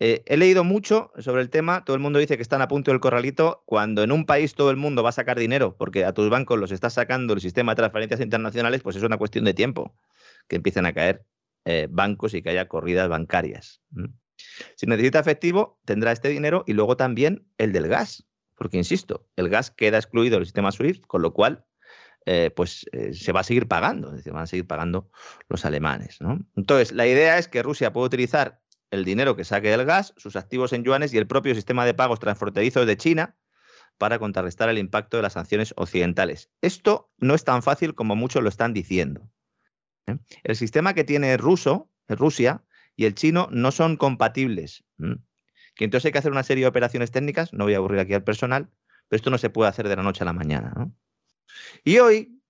[0.01, 2.93] Eh, he leído mucho sobre el tema, todo el mundo dice que están a punto
[2.93, 6.13] del corralito, cuando en un país todo el mundo va a sacar dinero porque a
[6.13, 9.55] tus bancos los está sacando el sistema de transferencias internacionales, pues es una cuestión de
[9.55, 9.97] tiempo
[10.47, 11.25] que empiecen a caer
[11.65, 13.83] eh, bancos y que haya corridas bancarias.
[14.77, 19.49] Si necesita efectivo, tendrá este dinero y luego también el del gas, porque insisto, el
[19.49, 21.65] gas queda excluido del sistema SWIFT, con lo cual
[22.31, 25.11] eh, pues eh, se va a seguir pagando, es decir, van a seguir pagando
[25.49, 26.19] los alemanes.
[26.57, 28.61] Entonces, la idea es que Rusia puede utilizar
[28.91, 31.95] el dinero que saque del gas, sus activos en yuanes y el propio sistema de
[31.95, 33.39] pagos transfronterizos de China
[33.97, 36.51] para contrarrestar el impacto de las sanciones occidentales.
[36.61, 39.31] Esto no es tan fácil como muchos lo están diciendo.
[40.07, 40.19] ¿eh?
[40.45, 42.63] El sistema que tiene ruso, Rusia
[42.95, 44.85] y el chino no son compatibles.
[45.79, 48.23] Entonces hay que hacer una serie de operaciones técnicas, no voy a aburrir aquí al
[48.23, 48.69] personal,
[49.09, 50.75] pero esto no se puede hacer de la noche a la mañana.
[50.77, 50.93] ¿no?
[51.85, 52.41] Y hoy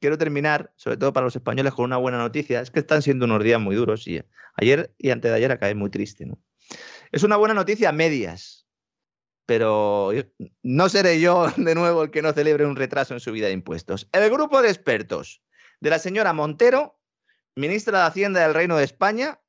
[0.00, 2.60] quiero terminar, sobre todo para los españoles, con una buena noticia.
[2.60, 4.22] Es que están siendo unos días muy duros y
[4.54, 6.26] ayer y antes de ayer acabé muy triste.
[6.26, 6.38] ¿no?
[7.12, 8.66] Es una buena noticia a medias,
[9.46, 10.12] pero
[10.62, 13.52] no seré yo de nuevo el que no celebre un retraso en su vida de
[13.52, 14.08] impuestos.
[14.12, 15.42] El grupo de expertos
[15.80, 17.00] de la señora Montero,
[17.54, 19.40] ministra de Hacienda del Reino de España,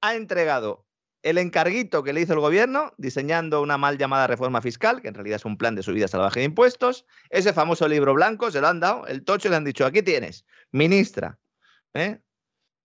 [0.00, 0.86] ha entregado
[1.22, 5.14] el encarguito que le hizo el gobierno, diseñando una mal llamada reforma fiscal, que en
[5.14, 8.68] realidad es un plan de subida salvaje de impuestos, ese famoso libro blanco, se lo
[8.68, 11.38] han dado, el tocho le han dicho, aquí tienes, ministra,
[11.94, 12.20] ¿eh?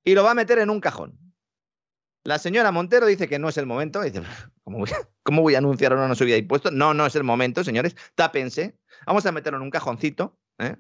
[0.04, 1.18] y lo va a meter en un cajón.
[2.24, 4.02] La señora Montero dice que no es el momento.
[5.22, 6.72] ¿cómo voy, a anunciar una subida de impuestos?
[6.72, 7.96] No, no es el momento, señores.
[8.16, 8.80] Tápense.
[9.06, 10.40] Vamos a meterlo en un cajoncito.
[10.58, 10.76] ¿eh?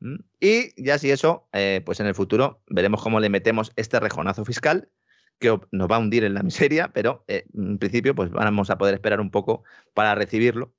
[0.00, 0.16] ¿Mm?
[0.38, 4.44] Y ya si eso, eh, pues en el futuro veremos cómo le metemos este rejonazo
[4.44, 4.90] fiscal
[5.38, 8.78] que nos va a hundir en la miseria, pero eh, en principio pues vamos a
[8.78, 9.64] poder esperar un poco
[9.94, 10.72] para recibirlo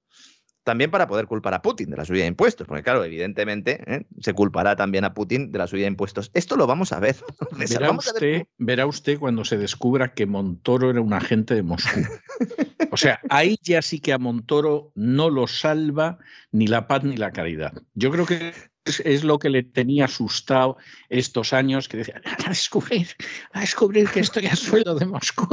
[0.68, 4.06] también para poder culpar a Putin de la subida de impuestos, porque claro, evidentemente ¿eh?
[4.20, 6.30] se culpará también a Putin de la subida de impuestos.
[6.34, 7.16] Esto lo vamos a ver.
[8.58, 12.02] Verá, usted, cuando se descubra que Montoro era un agente de Moscú.
[12.90, 16.18] O sea, ahí ya sí que a Montoro no lo salva
[16.52, 17.74] ni la paz ni la caridad.
[17.94, 18.54] Yo creo que
[18.88, 20.78] es, lo que le tenía asustado
[21.10, 23.08] estos años, que decía, a descubrir,
[23.52, 25.48] a descubrir que estoy a sueldo de Moscú.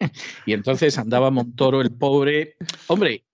[0.46, 2.56] Y entonces andaba Montoro, el pobre.
[2.86, 3.24] Hombre,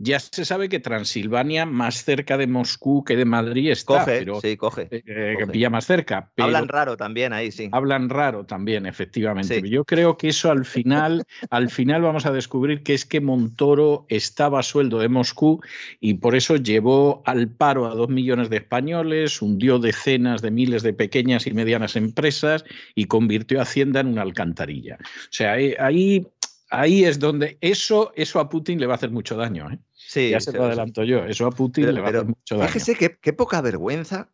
[0.00, 4.04] ya se sabe que Transilvania, más cerca de Moscú que de Madrid, está.
[4.04, 4.88] Coge, sí, coge.
[4.90, 6.30] Eh, pilla más cerca.
[6.38, 7.68] hablan raro también ahí, sí.
[7.72, 9.60] Hablan raro también, efectivamente.
[9.68, 14.06] Yo creo que eso al final, al final vamos a descubrir que es que Montoro
[14.08, 15.60] estaba a sueldo de Moscú
[16.00, 20.84] y por eso llevó al paro a dos millones de españoles, hundió decenas de miles
[20.84, 24.98] de pequeñas y medianas empresas y convirtió a Hacienda en una alcantarilla.
[25.00, 26.26] O sea, ahí,
[26.70, 29.70] ahí es donde eso, eso a Putin le va a hacer mucho daño.
[29.70, 29.78] ¿eh?
[30.08, 31.26] Sí, ya se lo adelanto yo.
[31.26, 32.68] Eso a Putin le va a hacer mucho daño.
[32.68, 34.32] Fíjese qué, poca vergüenza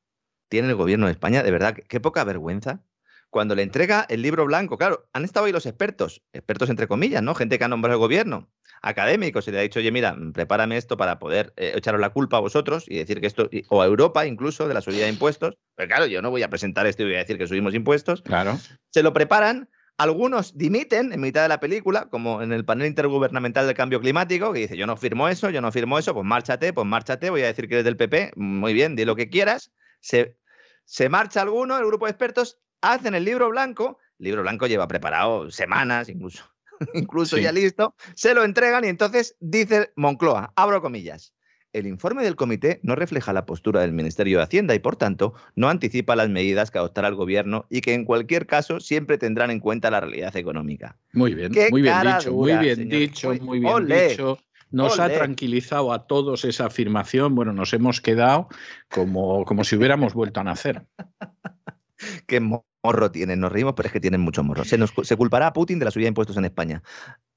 [0.49, 2.85] tiene el gobierno de España, de verdad, qué poca vergüenza.
[3.29, 7.25] Cuando le entrega el libro blanco, claro, han estado ahí los expertos, expertos entre comillas,
[7.25, 7.35] ¿no?
[7.35, 8.53] Gente que ha nombrado el gobierno,
[8.83, 12.37] académicos, y le ha dicho, oye, mira, prepárame esto para poder eh, echaros la culpa
[12.37, 15.57] a vosotros y decir que esto, o a Europa incluso, de la subida de impuestos.
[15.75, 18.23] Pero claro, yo no voy a presentar esto y voy a decir que subimos impuestos.
[18.23, 18.61] Claro.
[18.91, 23.67] Se lo preparan, algunos dimiten en mitad de la película, como en el panel intergubernamental
[23.67, 26.73] del cambio climático, que dice, yo no firmo eso, yo no firmo eso, pues márchate,
[26.73, 29.73] pues márchate, voy a decir que eres del PP, muy bien, di lo que quieras.
[30.01, 30.37] Se,
[30.85, 34.89] se marcha alguno, el grupo de expertos, hacen el libro blanco, el libro blanco lleva
[34.89, 36.45] preparado semanas, incluso,
[36.95, 41.34] incluso ya listo, se lo entregan y entonces dice Moncloa, abro comillas,
[41.75, 45.35] el informe del comité no refleja la postura del Ministerio de Hacienda y, por tanto,
[45.57, 49.51] no anticipa las medidas que adoptará el gobierno y que, en cualquier caso, siempre tendrán
[49.51, 50.97] en cuenta la realidad económica.
[51.13, 54.39] Muy bien, muy bien dicho, muy bien dicho, muy bien dicho.
[54.71, 57.35] Nos ha tranquilizado a todos esa afirmación.
[57.35, 58.49] Bueno, nos hemos quedado
[58.89, 60.85] como, como si hubiéramos vuelto a nacer.
[62.27, 64.65] Qué morro tienen, nos reímos, pero es que tienen mucho morro.
[64.65, 66.83] Se, nos, se culpará a Putin de la subida de impuestos en España.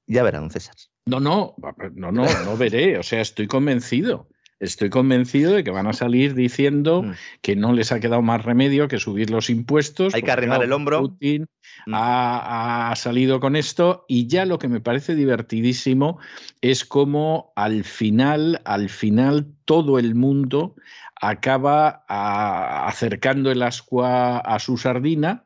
[0.08, 0.74] Ya verá, don César.
[1.06, 1.54] No, no,
[1.94, 2.98] no, no, no veré.
[2.98, 4.28] O sea, estoy convencido.
[4.60, 7.12] Estoy convencido de que van a salir diciendo mm.
[7.42, 10.14] que no les ha quedado más remedio que subir los impuestos.
[10.14, 11.00] Hay que arrimar el hombro.
[11.00, 11.46] Putin
[11.86, 11.92] mm.
[11.94, 16.18] ha, salido con esto y ya lo que me parece divertidísimo
[16.60, 20.74] es cómo al final, al final todo el mundo
[21.20, 25.44] acaba acercando el ascua a su sardina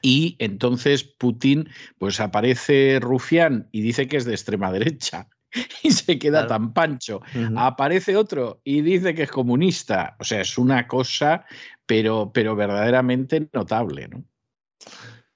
[0.00, 1.68] y entonces Putin,
[1.98, 5.28] pues aparece Rufián y dice que es de extrema derecha
[5.82, 7.20] y se queda tan pancho.
[7.56, 10.16] Aparece otro y dice que es comunista.
[10.18, 11.44] O sea, es una cosa,
[11.86, 14.24] pero, pero verdaderamente notable, ¿no?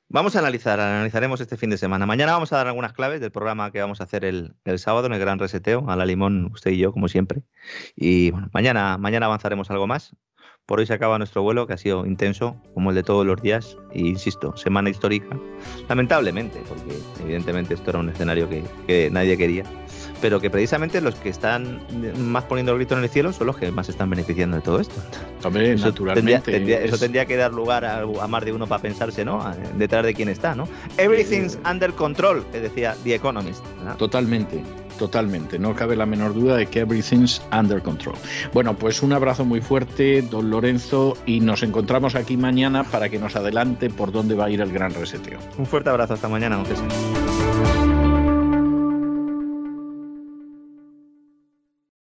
[0.09, 2.07] Vamos a analizar, analizaremos este fin de semana.
[2.07, 5.07] Mañana vamos a dar algunas claves del programa que vamos a hacer el, el sábado
[5.07, 7.43] en el Gran Reseteo, a la limón, usted y yo, como siempre.
[7.97, 10.15] Y bueno, mañana, mañana avanzaremos algo más.
[10.67, 13.41] Por hoy se acaba nuestro vuelo, que ha sido intenso, como el de todos los
[13.41, 15.39] días, e insisto, semana histórica,
[15.89, 19.65] lamentablemente, porque evidentemente esto era un escenario que, que nadie quería
[20.21, 21.81] pero que precisamente los que están
[22.19, 24.81] más poniendo el grito en el cielo son los que más están beneficiando de todo
[24.81, 24.95] esto.
[25.43, 26.53] También, eso naturalmente.
[26.53, 29.45] Tendría, Eso tendría que dar lugar a, más de uno para pensarse, ¿no?
[29.77, 30.69] Detrás de quién está, ¿no?
[30.97, 33.65] Everything's under control, que decía The Economist.
[33.99, 34.63] Totalmente.
[34.99, 38.17] Totalmente, no cabe la menor duda de que everything's under control.
[38.53, 43.19] Bueno, pues un abrazo muy fuerte, don Lorenzo, y nos encontramos aquí mañana para que
[43.19, 45.39] nos adelante por dónde va a ir el gran reseteo.
[45.59, 47.76] Un fuerte abrazo, hasta mañana, don.